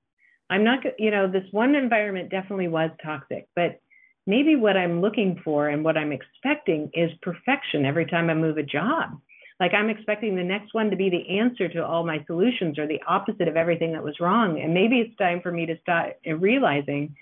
I'm 0.50 0.64
not, 0.64 0.80
you 0.98 1.12
know, 1.12 1.28
this 1.28 1.46
one 1.52 1.76
environment 1.76 2.32
definitely 2.32 2.68
was 2.68 2.90
toxic, 3.04 3.48
but 3.56 3.80
maybe 4.28 4.56
what 4.56 4.78
I'm 4.78 5.02
looking 5.02 5.42
for 5.44 5.70
and 5.70 5.84
what 5.84 5.98
I'm 5.98 6.12
expecting 6.12 6.92
is 6.94 7.12
perfection 7.22 7.86
every 7.86 8.06
time 8.06 8.30
I 8.30 8.34
move 8.34 8.58
a 8.58 8.64
job. 8.64 9.20
Like 9.60 9.74
I'm 9.74 9.90
expecting 9.90 10.36
the 10.36 10.44
next 10.44 10.74
one 10.74 10.90
to 10.90 10.96
be 10.96 11.10
the 11.10 11.40
answer 11.40 11.68
to 11.68 11.86
all 11.86 12.06
my 12.06 12.24
solutions 12.28 12.80
or 12.80 12.88
the 12.88 13.02
opposite 13.08 13.48
of 13.48 13.58
everything 13.58 13.92
that 13.94 14.04
was 14.04 14.20
wrong. 14.20 14.60
And 14.62 14.74
maybe 14.74 15.00
it's 15.00 15.18
time 15.18 15.42
for 15.42 15.52
me 15.52 15.66
to 15.66 15.80
start 15.82 16.18
realizing 16.26 17.16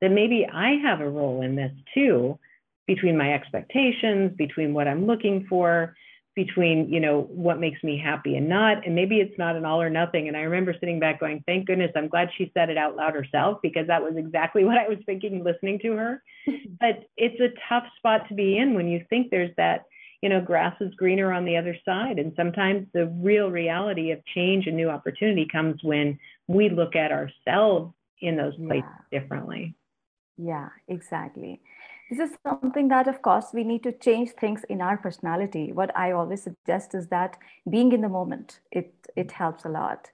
that 0.00 0.10
maybe 0.10 0.46
I 0.52 0.72
have 0.82 1.00
a 1.00 1.08
role 1.08 1.42
in 1.42 1.54
this 1.54 1.72
too, 1.94 2.38
between 2.86 3.16
my 3.16 3.32
expectations, 3.32 4.32
between 4.36 4.74
what 4.74 4.88
I'm 4.88 5.06
looking 5.06 5.46
for, 5.48 5.94
between 6.34 6.88
you 6.92 7.00
know 7.00 7.22
what 7.30 7.60
makes 7.60 7.82
me 7.82 8.00
happy 8.02 8.36
and 8.36 8.48
not 8.48 8.84
and 8.84 8.94
maybe 8.94 9.16
it's 9.16 9.38
not 9.38 9.56
an 9.56 9.64
all 9.64 9.80
or 9.80 9.90
nothing. 9.90 10.28
And 10.28 10.36
i 10.36 10.40
remember 10.40 10.74
sitting 10.78 10.98
back 10.98 11.20
going 11.20 11.42
thank 11.46 11.66
goodness 11.66 11.92
i'm 11.94 12.08
glad 12.08 12.28
she 12.36 12.50
said 12.54 12.70
it 12.70 12.76
out 12.76 12.96
loud 12.96 13.14
herself 13.14 13.58
because 13.62 13.86
that 13.86 14.02
was 14.02 14.14
exactly 14.16 14.64
what 14.68 14.78
i 14.78 14.88
was 14.88 14.98
thinking 15.06 15.44
listening 15.44 15.78
to 15.80 15.92
her. 15.92 16.22
But 16.80 17.04
it's 17.16 17.40
a 17.40 17.54
tough 17.68 17.84
spot 17.96 18.28
to 18.28 18.34
be 18.34 18.58
in 18.58 18.74
when 18.74 18.88
you 18.88 19.04
think 19.08 19.30
there's 19.30 19.54
that 19.56 19.84
you 20.22 20.28
know 20.28 20.40
grass 20.40 20.74
is 20.80 20.94
greener 20.94 21.32
on 21.32 21.44
the 21.44 21.56
other 21.56 21.76
side. 21.84 22.18
And 22.18 22.32
sometimes 22.36 22.86
the 22.92 23.06
real 23.06 23.50
reality 23.50 24.10
of 24.10 24.24
change 24.34 24.66
and 24.66 24.76
new 24.76 24.90
opportunity 24.90 25.46
comes 25.50 25.82
when 25.82 26.18
we 26.48 26.68
look 26.68 26.96
at 26.96 27.12
ourselves 27.12 27.94
in 28.20 28.36
those 28.36 28.56
places 28.56 28.84
yeah. 29.10 29.20
differently 29.20 29.74
yeah 30.36 30.68
exactly. 30.88 31.60
This 32.10 32.30
is 32.30 32.36
something 32.46 32.88
that 32.88 33.08
of 33.08 33.22
course 33.22 33.46
we 33.52 33.64
need 33.64 33.82
to 33.84 33.92
change 33.92 34.30
things 34.32 34.62
in 34.68 34.80
our 34.80 34.96
personality. 34.96 35.72
What 35.72 35.96
i 35.96 36.12
always 36.12 36.42
suggest 36.42 36.94
is 36.94 37.08
that 37.08 37.36
being 37.68 37.92
in 37.92 38.00
the 38.00 38.08
moment 38.08 38.60
it 38.70 38.92
it 39.16 39.32
helps 39.32 39.64
a 39.64 39.68
lot. 39.68 40.10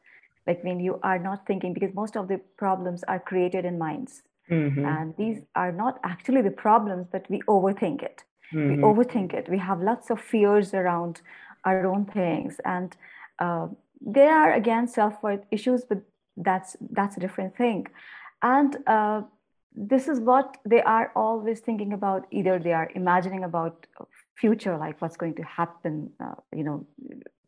Like 0.47 0.65
when 0.65 0.81
you 0.81 0.99
are 1.03 1.19
not 1.19 1.47
thinking 1.47 1.73
because 1.73 1.95
most 1.95 2.17
of 2.17 2.29
the 2.29 2.39
problems 2.57 3.05
are 3.05 3.21
created 3.21 3.65
in 3.65 3.79
minds. 3.79 4.23
Mm-hmm. 4.51 4.85
and 4.85 5.15
these 5.17 5.43
are 5.55 5.71
not 5.71 6.01
actually 6.03 6.43
the 6.43 6.51
problems 6.51 7.07
but 7.13 7.25
we 7.31 7.41
overthink 7.43 8.03
it. 8.03 8.25
Mm-hmm. 8.53 8.69
we 8.69 8.77
overthink 8.83 9.33
it. 9.33 9.49
We 9.49 9.59
have 9.59 9.81
lots 9.81 10.11
of 10.11 10.21
fears 10.21 10.75
around 10.75 11.21
our 11.65 11.87
own 11.87 12.05
things. 12.05 12.61
And 12.65 12.97
uh, 13.39 13.69
there 14.01 14.35
are 14.35 14.53
again 14.53 14.89
self-worth 14.89 15.45
issues 15.51 15.85
but 15.85 16.01
that's 16.37 16.77
that's 16.91 17.17
a 17.17 17.21
different 17.21 17.57
thing. 17.57 17.87
And 18.43 18.77
uh, 18.87 19.23
this 19.75 20.09
is 20.09 20.21
what 20.21 20.57
they 20.65 20.83
are 20.83 21.13
always 21.15 21.61
thinking 21.61 21.93
about. 21.93 22.27
Either 22.31 22.59
they 22.59 22.73
are 22.73 22.91
imagining 22.95 23.45
about 23.45 23.87
future 24.37 24.77
like 24.77 25.01
what's 25.01 25.17
going 25.17 25.35
to 25.35 25.43
happen 25.43 26.11
uh, 26.19 26.35
you 26.55 26.65
know 26.65 26.87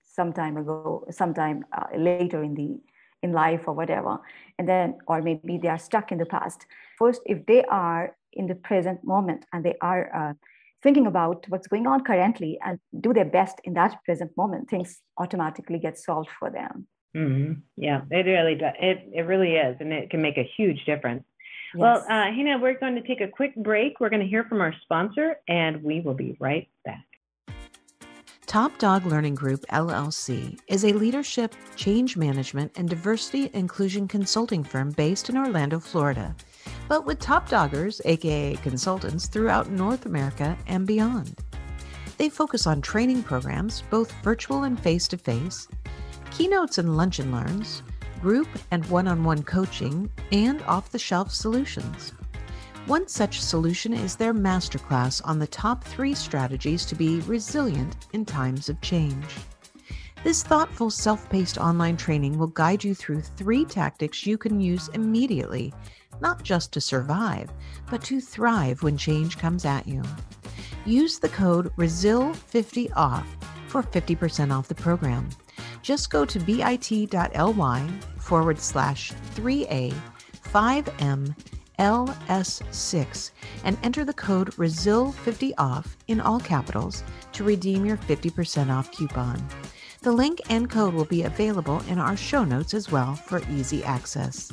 some 0.02 0.32
time 0.32 0.56
ago 0.58 1.06
sometime 1.10 1.64
uh, 1.72 1.86
later 1.96 2.42
in 2.42 2.54
the 2.54 2.78
in 3.22 3.32
life 3.32 3.62
or 3.66 3.74
whatever. 3.74 4.18
And 4.58 4.68
then 4.68 4.98
or 5.06 5.22
maybe 5.22 5.58
they 5.58 5.68
are 5.68 5.78
stuck 5.78 6.12
in 6.12 6.18
the 6.18 6.26
past. 6.26 6.66
First 6.98 7.22
if 7.26 7.44
they 7.46 7.64
are 7.64 8.16
in 8.32 8.46
the 8.46 8.54
present 8.54 9.04
moment 9.04 9.44
and 9.52 9.64
they 9.64 9.74
are 9.80 10.14
uh, 10.14 10.34
thinking 10.82 11.06
about 11.06 11.46
what's 11.48 11.66
going 11.66 11.86
on 11.86 12.02
currently 12.02 12.58
and 12.64 12.78
do 13.00 13.12
their 13.12 13.24
best 13.24 13.60
in 13.64 13.74
that 13.74 14.02
present 14.04 14.30
moment 14.36 14.70
things 14.70 15.00
automatically 15.18 15.78
get 15.78 15.98
solved 15.98 16.30
for 16.38 16.50
them. 16.50 16.86
Mm-hmm. 17.14 17.60
yeah 17.76 18.00
it 18.10 18.24
really 18.24 18.54
does 18.54 18.72
it, 18.80 19.06
it 19.12 19.26
really 19.26 19.56
is 19.56 19.76
and 19.80 19.92
it 19.92 20.08
can 20.08 20.22
make 20.22 20.38
a 20.38 20.50
huge 20.56 20.82
difference 20.86 21.24
Yes. 21.74 21.80
Well, 21.80 21.98
uh, 22.08 22.30
Hina, 22.30 22.58
we're 22.58 22.78
going 22.78 22.94
to 22.96 23.02
take 23.02 23.20
a 23.20 23.28
quick 23.28 23.54
break. 23.56 23.98
We're 24.00 24.10
going 24.10 24.22
to 24.22 24.28
hear 24.28 24.44
from 24.44 24.60
our 24.60 24.74
sponsor, 24.82 25.36
and 25.48 25.82
we 25.82 26.00
will 26.00 26.14
be 26.14 26.36
right 26.38 26.68
back. 26.84 27.04
Top 28.46 28.76
Dog 28.76 29.06
Learning 29.06 29.34
Group 29.34 29.64
LLC 29.70 30.58
is 30.68 30.84
a 30.84 30.92
leadership, 30.92 31.54
change 31.74 32.18
management, 32.18 32.72
and 32.76 32.86
diversity 32.86 33.48
inclusion 33.54 34.06
consulting 34.06 34.62
firm 34.62 34.90
based 34.90 35.30
in 35.30 35.38
Orlando, 35.38 35.80
Florida, 35.80 36.36
but 36.86 37.06
with 37.06 37.18
top 37.18 37.48
doggers, 37.48 38.02
aka 38.04 38.56
consultants, 38.56 39.26
throughout 39.26 39.70
North 39.70 40.04
America 40.04 40.58
and 40.66 40.86
beyond. 40.86 41.38
They 42.18 42.28
focus 42.28 42.66
on 42.66 42.82
training 42.82 43.22
programs, 43.22 43.84
both 43.88 44.12
virtual 44.22 44.64
and 44.64 44.78
face 44.78 45.08
to 45.08 45.16
face, 45.16 45.66
keynotes 46.30 46.76
and 46.76 46.94
lunch 46.94 47.20
and 47.20 47.32
learns, 47.32 47.82
group 48.22 48.48
and 48.70 48.86
one 48.86 49.08
on 49.08 49.24
one 49.24 49.42
coaching, 49.42 50.08
and 50.30 50.62
off 50.62 50.92
the 50.92 50.98
shelf 50.98 51.30
solutions. 51.32 52.12
One 52.86 53.06
such 53.06 53.40
solution 53.40 53.92
is 53.92 54.16
their 54.16 54.32
masterclass 54.32 55.20
on 55.24 55.38
the 55.38 55.46
top 55.46 55.84
three 55.84 56.14
strategies 56.14 56.86
to 56.86 56.94
be 56.94 57.20
resilient 57.20 58.08
in 58.12 58.24
times 58.24 58.68
of 58.68 58.80
change. 58.80 59.36
This 60.24 60.42
thoughtful, 60.42 60.88
self 60.88 61.28
paced 61.28 61.58
online 61.58 61.96
training 61.96 62.38
will 62.38 62.46
guide 62.46 62.84
you 62.84 62.94
through 62.94 63.22
three 63.22 63.64
tactics 63.64 64.24
you 64.24 64.38
can 64.38 64.60
use 64.60 64.88
immediately, 64.94 65.74
not 66.20 66.42
just 66.42 66.72
to 66.72 66.80
survive, 66.80 67.50
but 67.90 68.02
to 68.04 68.20
thrive 68.20 68.82
when 68.82 68.96
change 68.96 69.36
comes 69.36 69.64
at 69.64 69.86
you. 69.86 70.02
Use 70.84 71.18
the 71.18 71.28
code 71.28 71.74
RESIL50OFF 71.76 73.24
for 73.66 73.82
50% 73.82 74.56
off 74.56 74.68
the 74.68 74.74
program. 74.74 75.28
Just 75.82 76.10
go 76.10 76.24
to 76.24 76.38
bit.ly 76.38 77.90
forward 78.22 78.58
slash 78.58 79.12
3A 79.34 79.94
5M 80.52 81.34
LS6 81.78 83.30
and 83.64 83.78
enter 83.82 84.04
the 84.04 84.12
code 84.12 84.52
RESIL50OFF 84.52 85.86
in 86.08 86.20
all 86.20 86.40
capitals 86.40 87.02
to 87.32 87.44
redeem 87.44 87.84
your 87.84 87.96
50% 87.96 88.70
off 88.70 88.92
coupon. 88.92 89.44
The 90.02 90.12
link 90.12 90.40
and 90.48 90.70
code 90.70 90.94
will 90.94 91.04
be 91.04 91.22
available 91.22 91.80
in 91.88 91.98
our 91.98 92.16
show 92.16 92.44
notes 92.44 92.74
as 92.74 92.90
well 92.90 93.14
for 93.14 93.40
easy 93.50 93.84
access. 93.84 94.52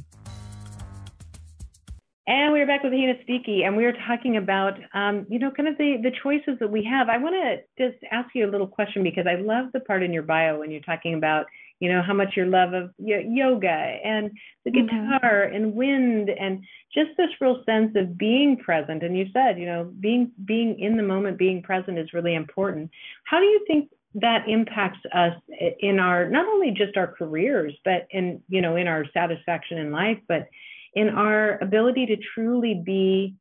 And 2.26 2.54
we 2.54 2.62
are 2.62 2.66
back 2.66 2.84
with 2.84 2.94
Hina 2.94 3.16
Siddiqui, 3.16 3.66
and 3.66 3.76
we 3.76 3.84
are 3.84 3.92
talking 4.08 4.38
about, 4.38 4.80
um, 4.94 5.26
you 5.30 5.40
know, 5.40 5.52
kind 5.52 5.68
of 5.68 5.78
the, 5.78 5.98
the 6.02 6.12
choices 6.24 6.58
that 6.62 6.72
we 6.72 6.82
have. 6.90 7.10
I 7.10 7.18
want 7.18 7.36
to 7.36 7.58
just 7.78 8.02
ask 8.14 8.30
you 8.34 8.48
a 8.48 8.52
little 8.52 8.68
question 8.68 9.04
because 9.04 9.26
I 9.28 9.36
love 9.36 9.74
the 9.74 9.82
part 9.82 10.04
in 10.04 10.14
your 10.14 10.24
bio 10.24 10.58
when 10.58 10.72
you're 10.72 10.80
talking 10.80 11.16
about, 11.16 11.48
you 11.82 11.92
know, 11.92 12.02
how 12.02 12.14
much 12.14 12.38
your 12.38 12.46
love 12.46 12.72
of 12.72 12.92
yoga 12.98 13.68
and 13.68 14.32
the 14.64 14.72
mm-hmm. 14.72 14.86
guitar 14.86 15.48
mm-hmm. 15.48 15.56
and 15.56 15.74
wind 15.74 16.30
and 16.30 16.64
just 16.94 17.10
this 17.18 17.28
real 17.42 17.62
sense 17.66 17.92
of 17.98 18.18
being 18.18 18.56
present. 18.56 19.04
And 19.04 19.18
you 19.18 19.26
said, 19.34 19.60
you 19.60 19.66
know, 19.66 19.92
being 20.00 20.32
being 20.46 20.80
in 20.80 20.96
the 20.96 21.04
moment, 21.04 21.38
being 21.38 21.62
present 21.62 22.00
is 22.00 22.14
really 22.14 22.36
important. 22.36 22.90
How 23.26 23.40
do 23.40 23.46
you 23.46 23.66
think 23.68 23.90
that 24.16 24.48
impacts 24.48 25.00
us 25.14 25.34
in 25.80 26.00
our 26.00 26.30
not 26.30 26.46
only 26.46 26.72
just 26.72 26.96
our 26.96 27.08
careers, 27.08 27.74
but 27.84 28.08
in 28.12 28.42
you 28.48 28.62
know 28.62 28.78
in 28.78 28.88
our 28.88 29.04
satisfaction 29.14 29.78
in 29.78 29.92
life, 29.92 30.20
but 30.30 30.48
in 30.96 31.10
our 31.10 31.58
ability 31.62 32.06
to 32.08 32.18
truly 32.18 32.82
be 32.86 33.36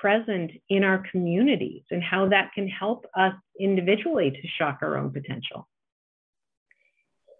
present 0.00 0.52
in 0.68 0.84
our 0.84 1.04
communities 1.10 1.82
and 1.90 2.02
how 2.02 2.28
that 2.28 2.52
can 2.54 2.66
help 2.68 3.06
us 3.16 3.34
individually 3.60 4.30
to 4.30 4.48
shock 4.48 4.78
our 4.82 4.96
own 4.96 5.10
potential. 5.12 5.68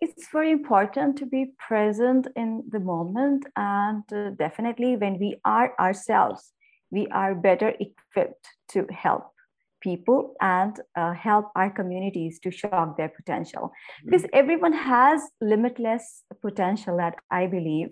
it's 0.03 0.27
very 0.33 0.51
important 0.51 1.17
to 1.17 1.27
be 1.27 1.53
present 1.69 2.27
in 2.35 2.65
the 2.75 2.81
moment. 2.81 3.47
And 3.57 4.03
uh, 4.13 4.31
definitely, 4.31 4.97
when 4.97 5.17
we 5.19 5.37
are 5.45 5.69
ourselves, 5.79 6.53
we 6.91 7.07
are 7.09 7.35
better 7.35 7.73
equipped 7.87 8.47
to 8.73 8.87
help 8.91 9.33
people 9.81 10.35
and 10.41 10.79
uh, 10.97 11.13
help 11.13 11.47
our 11.55 11.71
communities 11.71 12.39
to 12.41 12.51
shock 12.51 12.97
their 12.97 13.09
potential. 13.09 13.63
Mm-hmm. 13.63 14.11
Because 14.11 14.27
everyone 14.33 14.73
has 14.73 15.21
limitless 15.41 16.25
potential 16.41 16.97
that 16.97 17.15
I 17.31 17.47
believe. 17.47 17.91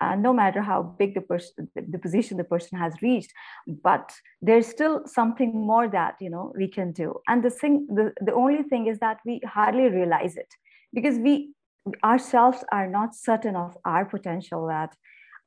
Uh, 0.00 0.14
no 0.14 0.32
matter 0.32 0.60
how 0.60 0.82
big 0.98 1.14
the 1.14 1.20
person 1.20 1.68
the 1.74 1.98
position 1.98 2.36
the 2.36 2.44
person 2.44 2.78
has 2.78 2.92
reached 3.02 3.32
but 3.82 4.12
there's 4.42 4.66
still 4.66 5.02
something 5.06 5.52
more 5.54 5.88
that 5.88 6.14
you 6.20 6.30
know 6.30 6.52
we 6.56 6.68
can 6.68 6.92
do. 6.92 7.14
And 7.28 7.42
the 7.42 7.50
thing 7.50 7.86
the, 7.88 8.12
the 8.20 8.34
only 8.34 8.62
thing 8.62 8.86
is 8.86 8.98
that 8.98 9.18
we 9.24 9.40
hardly 9.44 9.88
realize 9.88 10.36
it 10.36 10.52
because 10.92 11.18
we 11.18 11.52
ourselves 12.04 12.64
are 12.72 12.88
not 12.88 13.14
certain 13.14 13.56
of 13.56 13.76
our 13.84 14.04
potential 14.04 14.66
that 14.66 14.94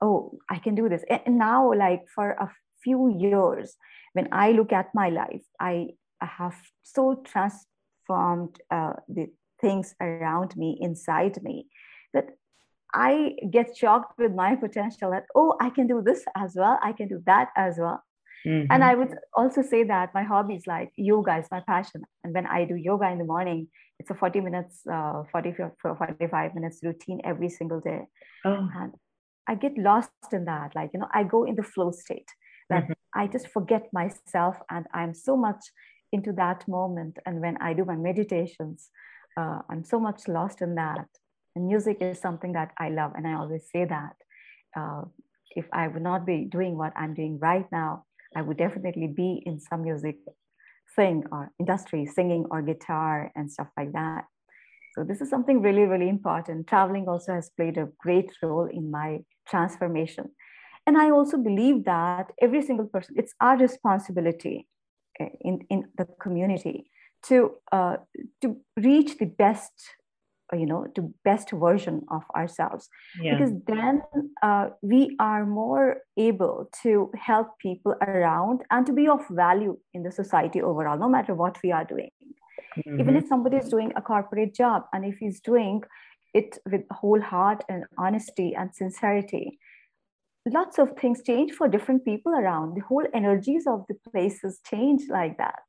oh 0.01 0.37
i 0.49 0.57
can 0.57 0.75
do 0.75 0.89
this. 0.89 1.03
And 1.09 1.37
now 1.37 1.73
like 1.73 2.03
for 2.13 2.31
a 2.31 2.49
few 2.83 3.13
years 3.17 3.75
when 4.13 4.29
i 4.31 4.51
look 4.51 4.71
at 4.71 4.87
my 4.95 5.09
life 5.09 5.43
i, 5.59 5.87
I 6.21 6.25
have 6.25 6.55
so 6.83 7.21
transformed 7.25 8.55
uh, 8.71 8.93
the 9.07 9.27
things 9.61 9.95
around 9.99 10.55
me 10.55 10.77
inside 10.79 11.41
me 11.43 11.67
that 12.13 12.29
i 12.93 13.35
get 13.51 13.75
shocked 13.75 14.17
with 14.17 14.33
my 14.33 14.55
potential 14.55 15.11
that 15.11 15.25
oh 15.35 15.55
i 15.61 15.69
can 15.69 15.87
do 15.87 16.01
this 16.01 16.23
as 16.35 16.53
well 16.55 16.79
i 16.81 16.91
can 16.91 17.07
do 17.07 17.21
that 17.25 17.49
as 17.55 17.75
well 17.77 18.03
Mm-hmm. 18.45 18.71
And 18.71 18.83
I 18.83 18.95
would 18.95 19.15
also 19.35 19.61
say 19.61 19.83
that 19.83 20.13
my 20.13 20.23
hobby 20.23 20.55
is 20.55 20.67
like 20.67 20.91
yoga 20.95 21.37
is 21.37 21.47
my 21.51 21.61
passion. 21.67 22.03
And 22.23 22.33
when 22.33 22.45
I 22.45 22.65
do 22.65 22.75
yoga 22.75 23.09
in 23.09 23.17
the 23.17 23.25
morning, 23.25 23.67
it's 23.99 24.09
a 24.09 24.15
40 24.15 24.39
minutes, 24.41 24.81
uh, 24.91 25.23
40, 25.31 25.55
45 25.81 26.55
minutes 26.55 26.79
routine 26.83 27.19
every 27.23 27.49
single 27.49 27.81
day. 27.81 28.07
Oh. 28.45 28.69
And 28.73 28.93
I 29.47 29.55
get 29.55 29.77
lost 29.77 30.11
in 30.31 30.45
that. 30.45 30.73
Like, 30.75 30.91
you 30.93 30.99
know, 30.99 31.09
I 31.13 31.23
go 31.23 31.43
in 31.43 31.55
the 31.55 31.63
flow 31.63 31.91
state 31.91 32.29
that 32.69 32.83
mm-hmm. 32.83 32.93
I 33.13 33.27
just 33.27 33.49
forget 33.49 33.87
myself 33.91 34.55
and 34.69 34.85
I'm 34.93 35.13
so 35.13 35.35
much 35.35 35.63
into 36.11 36.31
that 36.33 36.67
moment. 36.67 37.17
And 37.25 37.41
when 37.41 37.57
I 37.57 37.73
do 37.73 37.83
my 37.83 37.95
meditations, 37.95 38.89
uh, 39.35 39.59
I'm 39.69 39.83
so 39.83 39.99
much 39.99 40.27
lost 40.27 40.61
in 40.61 40.75
that. 40.75 41.07
And 41.59 41.67
music 41.67 41.97
is 41.99 42.19
something 42.19 42.53
that 42.53 42.71
I 42.77 42.89
love. 42.89 43.11
And 43.15 43.27
I 43.27 43.33
always 43.33 43.67
say 43.69 43.83
that 43.83 44.15
uh, 44.77 45.01
if 45.57 45.65
I 45.73 45.89
would 45.89 46.01
not 46.01 46.25
be 46.25 46.45
doing 46.45 46.77
what 46.77 46.93
I'm 46.95 47.13
doing 47.13 47.37
right 47.37 47.65
now, 47.69 48.05
I 48.33 48.41
would 48.41 48.57
definitely 48.57 49.07
be 49.07 49.43
in 49.45 49.59
some 49.59 49.83
music 49.83 50.15
thing 50.95 51.25
or 51.33 51.51
industry, 51.59 52.05
singing 52.05 52.45
or 52.49 52.61
guitar 52.61 53.31
and 53.35 53.51
stuff 53.51 53.67
like 53.75 53.91
that. 53.91 54.23
So 54.95 55.03
this 55.03 55.19
is 55.19 55.29
something 55.29 55.61
really, 55.61 55.81
really 55.83 56.07
important. 56.07 56.67
Traveling 56.67 57.09
also 57.09 57.33
has 57.33 57.49
played 57.49 57.77
a 57.77 57.89
great 57.99 58.31
role 58.41 58.69
in 58.71 58.89
my 58.89 59.19
transformation. 59.45 60.29
And 60.87 60.97
I 60.97 61.09
also 61.09 61.37
believe 61.37 61.83
that 61.83 62.31
every 62.41 62.61
single 62.61 62.85
person, 62.85 63.15
it's 63.17 63.33
our 63.41 63.57
responsibility 63.57 64.67
eh, 65.19 65.27
in, 65.41 65.59
in 65.69 65.89
the 65.97 66.07
community 66.21 66.89
to, 67.23 67.55
uh, 67.73 67.97
to 68.41 68.57
reach 68.77 69.17
the 69.17 69.25
best 69.25 69.73
you 70.53 70.65
know 70.65 70.85
to 70.95 71.13
best 71.23 71.51
version 71.51 72.01
of 72.09 72.23
ourselves 72.35 72.89
yeah. 73.21 73.37
because 73.37 73.53
then 73.67 74.01
uh, 74.41 74.69
we 74.81 75.15
are 75.19 75.45
more 75.45 75.97
able 76.17 76.69
to 76.81 77.11
help 77.15 77.47
people 77.59 77.95
around 78.01 78.61
and 78.71 78.85
to 78.85 78.93
be 78.93 79.07
of 79.07 79.21
value 79.29 79.77
in 79.93 80.03
the 80.03 80.11
society 80.11 80.61
overall 80.61 80.97
no 80.97 81.09
matter 81.09 81.33
what 81.33 81.57
we 81.63 81.71
are 81.71 81.85
doing 81.85 82.09
mm-hmm. 82.77 82.99
even 82.99 83.15
if 83.15 83.27
somebody 83.27 83.57
is 83.57 83.69
doing 83.69 83.91
a 83.95 84.01
corporate 84.01 84.53
job 84.53 84.83
and 84.93 85.05
if 85.05 85.17
he's 85.17 85.39
doing 85.39 85.81
it 86.33 86.57
with 86.71 86.81
whole 86.91 87.21
heart 87.21 87.63
and 87.69 87.83
honesty 87.97 88.55
and 88.55 88.73
sincerity 88.73 89.59
lots 90.47 90.79
of 90.79 90.89
things 90.99 91.21
change 91.25 91.51
for 91.51 91.67
different 91.67 92.03
people 92.03 92.31
around 92.31 92.75
the 92.75 92.81
whole 92.81 93.05
energies 93.13 93.65
of 93.67 93.83
the 93.87 93.95
places 94.11 94.59
change 94.67 95.03
like 95.09 95.37
that 95.37 95.63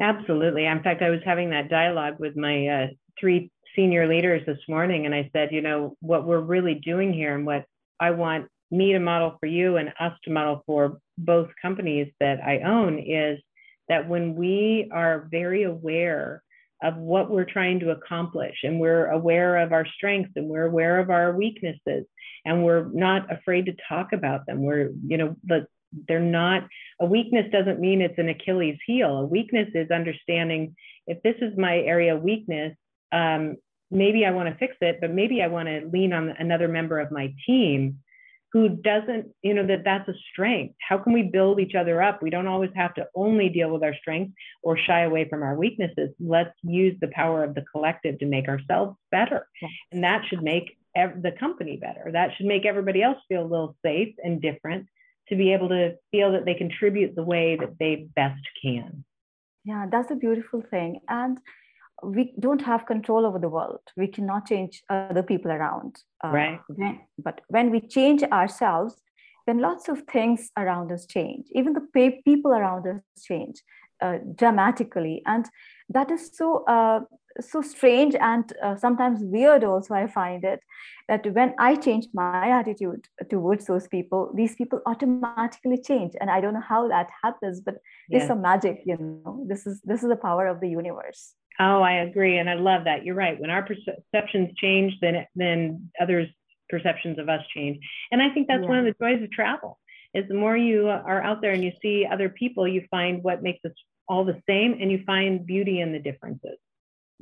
Absolutely. 0.00 0.66
In 0.66 0.82
fact, 0.82 1.02
I 1.02 1.10
was 1.10 1.20
having 1.24 1.50
that 1.50 1.70
dialogue 1.70 2.16
with 2.18 2.36
my 2.36 2.66
uh, 2.66 2.86
three 3.18 3.50
senior 3.74 4.08
leaders 4.08 4.42
this 4.46 4.58
morning 4.68 5.06
and 5.06 5.14
I 5.14 5.30
said, 5.32 5.50
you 5.52 5.60
know, 5.60 5.96
what 6.00 6.26
we're 6.26 6.40
really 6.40 6.74
doing 6.74 7.12
here 7.12 7.34
and 7.34 7.44
what 7.46 7.64
I 8.00 8.10
want 8.12 8.48
me 8.70 8.92
to 8.92 8.98
model 8.98 9.36
for 9.38 9.46
you 9.46 9.76
and 9.76 9.92
us 10.00 10.12
to 10.24 10.30
model 10.30 10.62
for 10.66 10.98
both 11.18 11.48
companies 11.60 12.12
that 12.20 12.40
I 12.42 12.60
own 12.60 12.98
is 12.98 13.38
that 13.88 14.08
when 14.08 14.34
we 14.34 14.88
are 14.92 15.28
very 15.30 15.64
aware 15.64 16.42
of 16.82 16.96
what 16.96 17.30
we're 17.30 17.44
trying 17.44 17.80
to 17.80 17.90
accomplish 17.90 18.56
and 18.62 18.80
we're 18.80 19.06
aware 19.06 19.58
of 19.58 19.72
our 19.72 19.86
strengths 19.96 20.32
and 20.36 20.48
we're 20.48 20.66
aware 20.66 20.98
of 20.98 21.10
our 21.10 21.34
weaknesses 21.34 22.04
and 22.44 22.64
we're 22.64 22.88
not 22.92 23.32
afraid 23.32 23.66
to 23.66 23.74
talk 23.88 24.12
about 24.12 24.44
them 24.44 24.62
we're 24.62 24.90
you 25.06 25.16
know 25.16 25.34
the, 25.44 25.66
they're 26.06 26.20
not 26.20 26.64
a 27.00 27.06
weakness 27.06 27.46
doesn't 27.52 27.80
mean 27.80 28.00
it's 28.00 28.18
an 28.18 28.28
achilles 28.28 28.78
heel. 28.86 29.18
A 29.18 29.26
weakness 29.26 29.68
is 29.74 29.90
understanding 29.90 30.74
if 31.06 31.22
this 31.22 31.36
is 31.40 31.56
my 31.56 31.78
area 31.78 32.16
of 32.16 32.22
weakness 32.22 32.76
um, 33.12 33.56
maybe 33.90 34.24
I 34.24 34.30
want 34.30 34.48
to 34.48 34.56
fix 34.56 34.76
it, 34.80 34.98
but 35.00 35.12
maybe 35.12 35.42
I 35.42 35.48
want 35.48 35.68
to 35.68 35.88
lean 35.92 36.12
on 36.12 36.30
another 36.38 36.68
member 36.68 36.98
of 36.98 37.10
my 37.10 37.34
team 37.46 37.98
who 38.52 38.68
doesn't, 38.68 39.26
you 39.42 39.52
know, 39.52 39.66
that 39.66 39.84
that's 39.84 40.08
a 40.08 40.14
strength. 40.32 40.74
How 40.80 40.98
can 40.98 41.12
we 41.12 41.24
build 41.24 41.60
each 41.60 41.74
other 41.74 42.00
up? 42.02 42.22
We 42.22 42.30
don't 42.30 42.46
always 42.46 42.70
have 42.74 42.94
to 42.94 43.06
only 43.14 43.48
deal 43.48 43.70
with 43.70 43.82
our 43.82 43.94
strengths 43.94 44.34
or 44.62 44.78
shy 44.78 45.02
away 45.02 45.28
from 45.28 45.42
our 45.42 45.56
weaknesses. 45.56 46.10
Let's 46.18 46.54
use 46.62 46.96
the 47.00 47.08
power 47.08 47.44
of 47.44 47.54
the 47.54 47.64
collective 47.70 48.18
to 48.20 48.26
make 48.26 48.48
ourselves 48.48 48.96
better. 49.10 49.46
And 49.92 50.04
that 50.04 50.24
should 50.28 50.42
make 50.42 50.78
ev- 50.94 51.22
the 51.22 51.32
company 51.32 51.76
better. 51.76 52.10
That 52.12 52.30
should 52.36 52.46
make 52.46 52.64
everybody 52.64 53.02
else 53.02 53.18
feel 53.28 53.42
a 53.42 53.46
little 53.46 53.76
safe 53.84 54.14
and 54.22 54.40
different 54.40 54.86
to 55.28 55.36
be 55.36 55.52
able 55.52 55.68
to 55.68 55.96
feel 56.10 56.32
that 56.32 56.44
they 56.44 56.54
contribute 56.54 57.14
the 57.14 57.24
way 57.24 57.56
that 57.56 57.78
they 57.78 58.08
best 58.14 58.42
can. 58.62 59.04
Yeah, 59.64 59.86
that's 59.90 60.12
a 60.12 60.16
beautiful 60.16 60.62
thing. 60.70 61.00
And 61.08 61.38
we 62.02 62.32
don't 62.38 62.62
have 62.62 62.86
control 62.86 63.24
over 63.24 63.38
the 63.38 63.48
world. 63.48 63.80
We 63.96 64.08
cannot 64.08 64.46
change 64.46 64.82
other 64.90 65.22
people 65.22 65.50
around. 65.50 65.96
Uh, 66.22 66.28
right. 66.28 66.60
but 67.18 67.40
when 67.48 67.70
we 67.70 67.80
change 67.80 68.22
ourselves, 68.24 69.00
then 69.46 69.58
lots 69.58 69.88
of 69.88 70.02
things 70.02 70.50
around 70.56 70.92
us 70.92 71.06
change. 71.06 71.46
Even 71.52 71.72
the 71.72 72.20
people 72.24 72.52
around 72.52 72.86
us 72.86 73.00
change 73.22 73.62
uh, 74.00 74.18
dramatically, 74.34 75.22
and 75.26 75.48
that 75.88 76.10
is 76.10 76.30
so 76.34 76.64
uh, 76.64 77.00
so 77.40 77.62
strange 77.62 78.14
and 78.14 78.52
uh, 78.62 78.76
sometimes 78.76 79.20
weird. 79.22 79.64
Also, 79.64 79.94
I 79.94 80.06
find 80.06 80.44
it 80.44 80.60
that 81.08 81.32
when 81.32 81.54
I 81.58 81.76
change 81.76 82.08
my 82.12 82.48
attitude 82.48 83.06
towards 83.30 83.66
those 83.66 83.86
people, 83.86 84.32
these 84.34 84.54
people 84.56 84.80
automatically 84.86 85.78
change, 85.80 86.14
and 86.20 86.30
I 86.30 86.40
don't 86.40 86.54
know 86.54 86.68
how 86.68 86.88
that 86.88 87.08
happens, 87.22 87.60
but 87.60 87.76
yeah. 88.08 88.18
there's 88.18 88.28
some 88.28 88.42
magic. 88.42 88.82
You 88.84 88.96
know, 88.98 89.46
this 89.48 89.66
is 89.66 89.80
this 89.84 90.02
is 90.02 90.08
the 90.08 90.16
power 90.16 90.46
of 90.46 90.60
the 90.60 90.68
universe. 90.68 91.34
Oh, 91.58 91.80
I 91.82 92.02
agree, 92.02 92.38
and 92.38 92.50
I 92.50 92.54
love 92.54 92.84
that. 92.84 93.04
You're 93.04 93.14
right. 93.14 93.40
When 93.40 93.50
our 93.50 93.62
perceptions 93.62 94.50
change, 94.56 94.94
then 95.00 95.26
then 95.34 95.90
others' 96.00 96.28
perceptions 96.68 97.18
of 97.18 97.28
us 97.28 97.42
change, 97.54 97.78
and 98.10 98.22
I 98.22 98.30
think 98.30 98.48
that's 98.48 98.62
yeah. 98.62 98.68
one 98.68 98.78
of 98.78 98.84
the 98.84 98.94
joys 99.00 99.22
of 99.22 99.30
travel. 99.30 99.78
Is 100.14 100.24
the 100.28 100.34
more 100.34 100.56
you 100.56 100.88
are 100.88 101.22
out 101.22 101.42
there 101.42 101.52
and 101.52 101.62
you 101.62 101.72
see 101.82 102.06
other 102.10 102.30
people, 102.30 102.66
you 102.66 102.86
find 102.90 103.22
what 103.22 103.42
makes 103.42 103.62
us 103.64 103.72
all 104.08 104.24
the 104.24 104.40
same, 104.48 104.78
and 104.80 104.90
you 104.90 105.02
find 105.04 105.46
beauty 105.46 105.80
in 105.80 105.92
the 105.92 105.98
differences. 105.98 106.58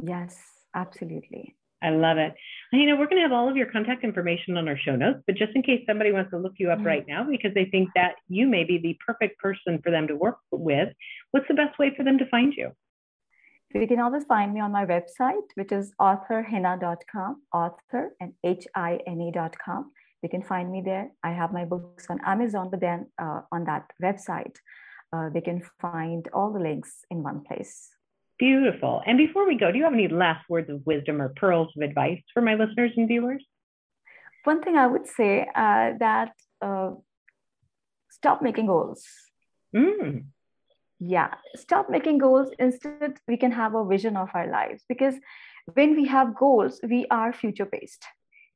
Yes, 0.03 0.37
absolutely. 0.75 1.57
I 1.83 1.91
love 1.91 2.17
it. 2.17 2.35
And, 2.73 2.81
you 2.81 2.89
know, 2.89 2.97
we're 2.97 3.07
going 3.07 3.17
to 3.17 3.23
have 3.23 3.33
all 3.33 3.49
of 3.49 3.57
your 3.57 3.71
contact 3.71 4.05
information 4.05 4.57
on 4.57 4.69
our 4.69 4.79
show 4.79 4.97
notes, 4.97 5.21
but 5.27 5.37
just 5.37 5.53
in 5.55 5.63
case 5.63 5.83
somebody 5.87 6.13
wants 6.13 6.31
to 6.31 6.39
look 6.39 6.55
you 6.57 6.71
up 6.71 6.79
mm-hmm. 6.79 6.87
right 6.87 7.05
now 7.07 7.27
because 7.29 7.53
they 7.55 7.67
think 7.67 7.91
that 7.95 8.15
you 8.29 8.47
may 8.47 8.65
be 8.65 8.79
the 8.79 8.97
perfect 9.07 9.39
person 9.39 9.81
for 9.83 9.91
them 9.91 10.07
to 10.09 10.17
work 10.17 10.39
with, 10.51 10.89
what's 11.33 11.47
the 11.47 11.55
best 11.55 11.79
way 11.79 11.93
for 11.95 12.03
them 12.03 12.19
to 12.19 12.27
find 12.31 12.55
you? 12.57 12.71
You 13.75 13.89
can 13.89 13.99
always 13.99 14.25
find 14.25 14.55
me 14.55 14.61
on 14.61 14.71
my 14.71 14.87
website, 14.87 15.49
which 15.57 15.73
is 15.73 15.93
authorhina.com, 16.01 17.43
author 17.53 18.15
and 18.21 18.33
H-I-N-E.com. 18.45 19.93
You 20.23 20.29
can 20.29 20.43
find 20.43 20.71
me 20.71 20.81
there. 20.81 21.11
I 21.25 21.33
have 21.33 21.53
my 21.53 21.65
books 21.65 22.07
on 22.09 22.21
Amazon, 22.25 22.71
but 22.71 22.81
then 22.81 23.11
uh, 23.21 23.41
on 23.51 23.65
that 23.65 23.91
website, 24.01 24.55
uh, 25.13 25.29
they 25.31 25.41
can 25.41 25.61
find 25.81 26.29
all 26.33 26.53
the 26.53 26.61
links 26.61 27.05
in 27.11 27.25
one 27.25 27.43
place. 27.43 27.91
Beautiful. 28.39 29.03
And 29.07 29.19
before 29.19 29.45
we 29.45 29.57
go, 29.57 29.73
do 29.73 29.79
you 29.79 29.85
have 29.85 29.93
any 29.93 30.07
last 30.07 30.49
words 30.49 30.71
of 30.71 30.87
wisdom 30.87 31.21
or 31.21 31.31
pearls 31.31 31.73
of 31.77 31.83
advice 31.83 32.23
for 32.33 32.43
my 32.43 32.55
listeners 32.55 32.93
and 32.97 33.09
viewers? 33.09 33.45
One 34.45 34.63
thing 34.63 34.77
I 34.77 34.87
would 34.87 35.09
say 35.09 35.49
uh, 35.53 35.95
that 35.99 36.33
uh, 36.63 36.93
stop 38.09 38.41
making 38.41 38.67
goals. 38.67 39.05
Mm 39.75 40.27
yeah 41.01 41.35
stop 41.57 41.91
making 41.91 42.19
goals. 42.19 42.51
Instead 42.59 43.19
we 43.29 43.37
can 43.37 43.53
have 43.53 43.75
a 43.75 43.85
vision 43.85 44.17
of 44.17 44.31
our 44.35 44.51
lives. 44.51 44.85
Because 44.89 45.15
when 45.75 45.97
we 45.97 46.07
have 46.07 46.37
goals 46.37 46.81
we 46.89 47.07
are 47.11 47.33
future 47.33 47.67
based 47.67 48.05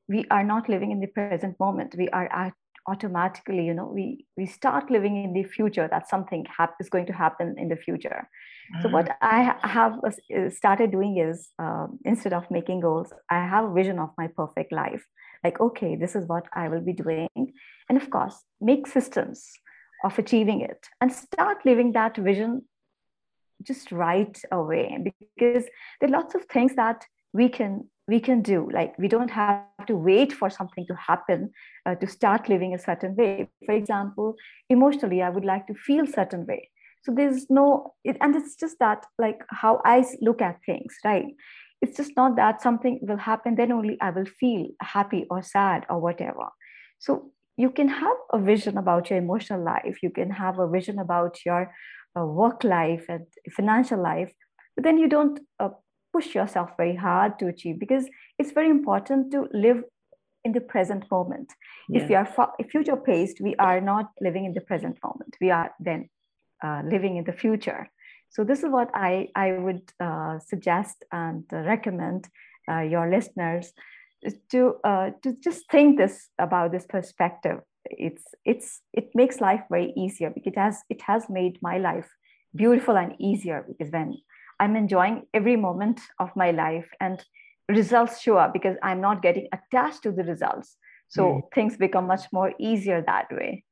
we 0.09 0.24
are 0.31 0.44
not 0.44 0.68
living 0.68 0.90
in 0.90 1.01
the 1.01 1.07
present 1.07 1.59
moment. 1.61 1.94
We 1.96 2.09
are 2.09 2.31
at, 2.33 2.55
automatically 2.87 3.66
you 3.66 3.74
know 3.74 3.90
we 3.94 4.27
we 4.37 4.46
start 4.46 4.90
living 4.90 5.22
in 5.22 5.33
the 5.33 5.42
future. 5.44 5.88
That 5.90 6.09
something 6.09 6.46
hap- 6.57 6.77
is 6.81 6.88
going 6.88 7.07
to 7.07 7.12
happen 7.12 7.55
in 7.59 7.68
the 7.68 7.77
future. 7.77 8.29
Uh-huh. 8.70 8.83
so 8.83 8.88
what 8.90 9.09
i 9.22 9.55
have 9.62 9.94
uh, 10.05 10.51
started 10.51 10.90
doing 10.90 11.16
is 11.16 11.48
um, 11.59 11.98
instead 12.05 12.35
of 12.35 12.51
making 12.51 12.81
goals 12.81 13.14
i 13.31 13.38
have 13.53 13.64
a 13.64 13.72
vision 13.72 13.98
of 13.98 14.11
my 14.18 14.29
perfect 14.37 14.72
life. 14.72 15.05
Like 15.44 15.61
okay 15.61 15.96
this 15.96 16.14
is 16.16 16.27
what 16.27 16.46
i 16.53 16.68
will 16.68 16.85
be 16.90 16.92
doing. 16.92 17.29
And 17.88 17.96
of 18.03 18.11
course 18.11 18.37
make 18.61 18.87
systems 18.87 19.46
of 20.04 20.18
achieving 20.18 20.61
it 20.61 20.87
and 21.00 21.12
start 21.12 21.58
living 21.64 21.92
that 21.92 22.16
vision 22.16 22.62
just 23.62 23.92
right 23.92 24.38
away. 24.52 25.12
Because 25.37 25.66
there 26.00 26.08
are 26.08 26.12
lots 26.12 26.34
of 26.34 26.44
things 26.44 26.74
that 26.76 27.04
we 27.32 27.48
can 27.48 27.88
we 28.06 28.20
can 28.20 28.40
do. 28.40 28.68
Like 28.72 28.98
we 28.98 29.08
don't 29.08 29.30
have 29.30 29.64
to 29.87 29.94
wait 29.94 30.32
for 30.32 30.48
something 30.48 30.87
to 30.87 30.94
happen 30.94 31.50
uh, 31.84 31.94
to 31.96 32.06
start 32.06 32.48
living 32.48 32.74
a 32.74 32.78
certain 32.78 33.14
way. 33.16 33.48
For 33.66 33.74
example 33.74 34.34
emotionally 34.70 35.22
i 35.22 35.30
would 35.30 35.44
like 35.44 35.66
to 35.66 35.74
feel 35.74 36.06
certain 36.06 36.46
way. 36.46 36.70
So 37.02 37.12
there's 37.14 37.48
no 37.50 37.94
it, 38.04 38.16
and 38.20 38.34
it's 38.34 38.56
just 38.56 38.78
that 38.80 39.04
like 39.18 39.40
how 39.50 39.80
i 39.84 40.04
look 40.20 40.40
at 40.42 40.58
things 40.64 40.94
right? 41.04 41.26
It's 41.80 41.96
just 41.96 42.16
not 42.16 42.34
that 42.37 42.61
something 42.61 42.98
will 43.02 43.18
happen 43.18 43.54
then 43.56 43.72
only 43.72 43.98
i 44.00 44.11
will 44.11 44.26
feel 44.40 44.68
happy 44.80 45.26
or 45.30 45.42
sad 45.42 45.84
or 45.90 46.00
whatever. 46.00 46.48
So 46.98 47.30
you 47.59 47.71
can 47.71 47.88
have 47.88 48.18
a 48.33 48.38
vision 48.38 48.79
about 48.79 49.11
your 49.11 49.18
emotional 49.18 49.62
life 49.62 49.97
you 50.03 50.11
can 50.11 50.31
have 50.31 50.59
a 50.59 50.68
vision 50.68 50.99
about 50.99 51.44
your 51.44 51.62
uh, 52.18 52.25
work 52.25 52.64
life 52.64 53.05
and 53.09 53.27
financial 53.51 54.01
life 54.01 54.33
but 54.75 54.85
then 54.85 54.97
you 54.97 55.09
don't 55.09 55.40
uh, 55.59 55.71
push 56.12 56.35
yourself 56.35 56.71
very 56.77 56.97
hard 56.97 57.38
to 57.38 57.49
achieve 57.49 57.79
because 57.79 58.09
it's 58.38 58.53
very 58.53 58.71
important 58.71 59.33
to 59.33 59.49
live 59.53 59.83
in 60.44 60.53
the 60.53 60.61
present 60.61 61.05
moment. 61.11 61.53
Yeah. 61.88 62.03
if 62.03 62.09
we 62.09 62.14
are 62.14 62.29
future 62.71 62.97
paced 62.97 63.40
we 63.40 63.55
are 63.57 63.81
not 63.81 64.07
living 64.21 64.44
in 64.44 64.53
the 64.55 64.61
present 64.61 64.97
moment. 65.03 65.37
We 65.40 65.51
are 65.51 65.71
then 65.81 66.09
uh, 66.64 66.83
living 66.85 67.16
in 67.16 67.25
the 67.25 67.33
future. 67.33 67.90
So 68.31 68.44
this 68.44 68.61
is 68.62 68.71
what 68.77 68.90
i 68.94 69.29
i 69.35 69.53
would 69.64 69.85
uh, 70.07 70.38
suggest 70.51 70.97
and 71.11 71.44
recommend 71.73 72.29
uh, 72.71 72.85
your 72.94 73.07
listeners 73.16 73.73
to 74.50 74.76
uh, 74.85 75.11
to 75.22 75.37
just 75.42 75.70
think 75.70 75.98
this 75.98 76.28
about 76.38 76.72
this 76.72 76.87
perspective. 76.87 77.61
It's 77.85 78.24
it's 78.44 78.81
it 78.92 79.11
makes 79.14 79.40
life 79.40 79.62
very 79.70 79.92
easier 79.96 80.31
because 80.31 80.52
it 80.52 80.59
has 80.59 80.83
it 80.90 81.02
has 81.02 81.28
made 81.28 81.59
my 81.62 81.78
life 81.78 82.09
beautiful 82.54 82.96
and 82.96 83.14
easier 83.18 83.64
because 83.68 83.92
when 83.92 84.16
i'm 84.59 84.74
enjoying 84.74 85.22
every 85.35 85.57
moment 85.57 86.00
of 86.18 86.31
my 86.35 86.50
life 86.50 86.88
and 87.00 87.24
results 87.68 88.20
show 88.20 88.37
up 88.37 88.52
because 88.52 88.76
i'm 88.83 89.00
not 89.00 89.22
getting 89.22 89.46
attached 89.52 90.02
to 90.02 90.12
the 90.12 90.24
results. 90.24 90.76
So 91.09 91.22
mm. 91.22 91.42
things 91.54 91.76
become 91.76 92.07
much 92.07 92.24
more 92.33 92.52
easier 92.59 93.02
that 93.07 93.28
way. 93.31 93.64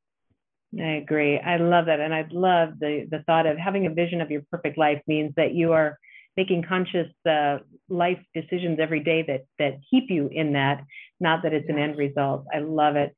I 0.79 0.93
agree. 1.05 1.39
I 1.39 1.57
love 1.59 1.87
that. 1.87 2.01
And 2.01 2.15
i 2.15 2.25
love 2.31 2.79
the 2.79 3.07
the 3.11 3.23
thought 3.27 3.47
of 3.47 3.57
having 3.59 3.87
a 3.87 3.91
vision 3.91 4.21
of 4.21 4.31
your 4.31 4.43
perfect 4.51 4.79
life 4.79 5.01
means 5.07 5.35
that 5.37 5.55
you 5.55 5.73
are 5.73 5.99
making 6.37 6.63
conscious 6.63 7.09
uh, 7.29 7.59
life 7.89 8.19
decisions 8.35 8.79
every 8.81 9.01
day 9.01 9.23
that 9.23 9.45
that 9.59 9.75
keep 9.91 10.11
you 10.11 10.29
in 10.33 10.53
that 10.53 10.83
not 11.21 11.43
that 11.43 11.53
it's 11.53 11.69
an 11.69 11.79
end 11.79 11.97
result 11.97 12.45
i 12.55 12.59
love 12.59 12.97
it 12.97 13.15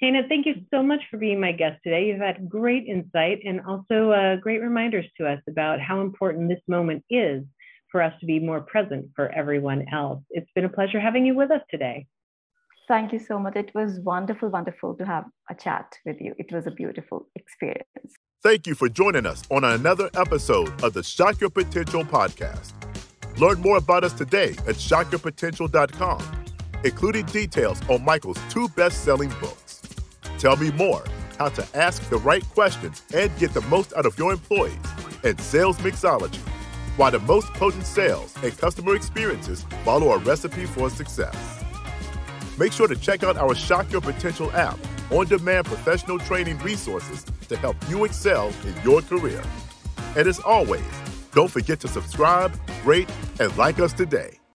Hannah, 0.00 0.28
thank 0.28 0.46
you 0.46 0.54
so 0.72 0.80
much 0.80 1.00
for 1.10 1.16
being 1.16 1.40
my 1.40 1.50
guest 1.50 1.80
today. 1.82 2.06
You've 2.06 2.20
had 2.20 2.48
great 2.48 2.86
insight 2.86 3.40
and 3.44 3.60
also 3.66 4.12
uh, 4.12 4.36
great 4.36 4.60
reminders 4.62 5.06
to 5.16 5.26
us 5.26 5.40
about 5.48 5.80
how 5.80 6.00
important 6.02 6.48
this 6.48 6.62
moment 6.68 7.04
is 7.10 7.42
for 7.90 8.00
us 8.02 8.12
to 8.20 8.26
be 8.26 8.38
more 8.38 8.60
present 8.60 9.10
for 9.16 9.28
everyone 9.30 9.86
else. 9.92 10.22
It's 10.30 10.50
been 10.54 10.64
a 10.64 10.68
pleasure 10.68 11.00
having 11.00 11.26
you 11.26 11.34
with 11.34 11.50
us 11.50 11.62
today. 11.68 12.06
Thank 12.86 13.12
you 13.12 13.18
so 13.18 13.38
much. 13.38 13.56
It 13.56 13.72
was 13.74 13.98
wonderful, 14.00 14.50
wonderful 14.50 14.94
to 14.94 15.04
have 15.04 15.24
a 15.50 15.54
chat 15.54 15.94
with 16.06 16.20
you. 16.20 16.34
It 16.38 16.52
was 16.52 16.66
a 16.66 16.70
beautiful 16.70 17.28
experience. 17.34 18.14
Thank 18.40 18.68
you 18.68 18.76
for 18.76 18.88
joining 18.88 19.26
us 19.26 19.42
on 19.50 19.64
another 19.64 20.08
episode 20.14 20.84
of 20.84 20.92
the 20.92 21.02
Shock 21.02 21.40
Your 21.40 21.50
Potential 21.50 22.04
podcast. 22.04 22.72
Learn 23.36 23.60
more 23.60 23.78
about 23.78 24.04
us 24.04 24.12
today 24.12 24.50
at 24.50 24.76
shockyourpotential.com, 24.76 26.22
including 26.84 27.26
details 27.26 27.80
on 27.88 28.04
Michael's 28.04 28.38
two 28.48 28.68
best 28.68 29.02
selling 29.02 29.30
books. 29.40 29.82
Tell 30.38 30.56
me 30.56 30.70
more 30.70 31.02
how 31.36 31.48
to 31.48 31.66
ask 31.76 32.08
the 32.10 32.18
right 32.18 32.44
questions 32.50 33.02
and 33.12 33.36
get 33.38 33.52
the 33.54 33.60
most 33.62 33.92
out 33.96 34.06
of 34.06 34.16
your 34.16 34.32
employees 34.32 34.78
and 35.24 35.40
sales 35.40 35.76
mixology, 35.78 36.38
why 36.96 37.10
the 37.10 37.18
most 37.18 37.48
potent 37.54 37.86
sales 37.86 38.36
and 38.44 38.56
customer 38.56 38.94
experiences 38.94 39.64
follow 39.84 40.12
a 40.12 40.18
recipe 40.18 40.64
for 40.64 40.88
success. 40.90 41.64
Make 42.56 42.72
sure 42.72 42.86
to 42.86 42.94
check 42.94 43.24
out 43.24 43.36
our 43.36 43.56
Shock 43.56 43.90
Your 43.90 44.00
Potential 44.00 44.52
app 44.52 44.78
on 45.10 45.26
demand 45.26 45.66
professional 45.66 46.18
training 46.18 46.58
resources 46.58 47.24
to 47.48 47.56
help 47.56 47.76
you 47.88 48.04
excel 48.04 48.52
in 48.64 48.74
your 48.82 49.02
career. 49.02 49.42
And 50.16 50.26
as 50.26 50.38
always, 50.40 50.82
don't 51.32 51.50
forget 51.50 51.80
to 51.80 51.88
subscribe, 51.88 52.52
rate, 52.84 53.10
and 53.40 53.56
like 53.56 53.78
us 53.80 53.92
today. 53.92 54.37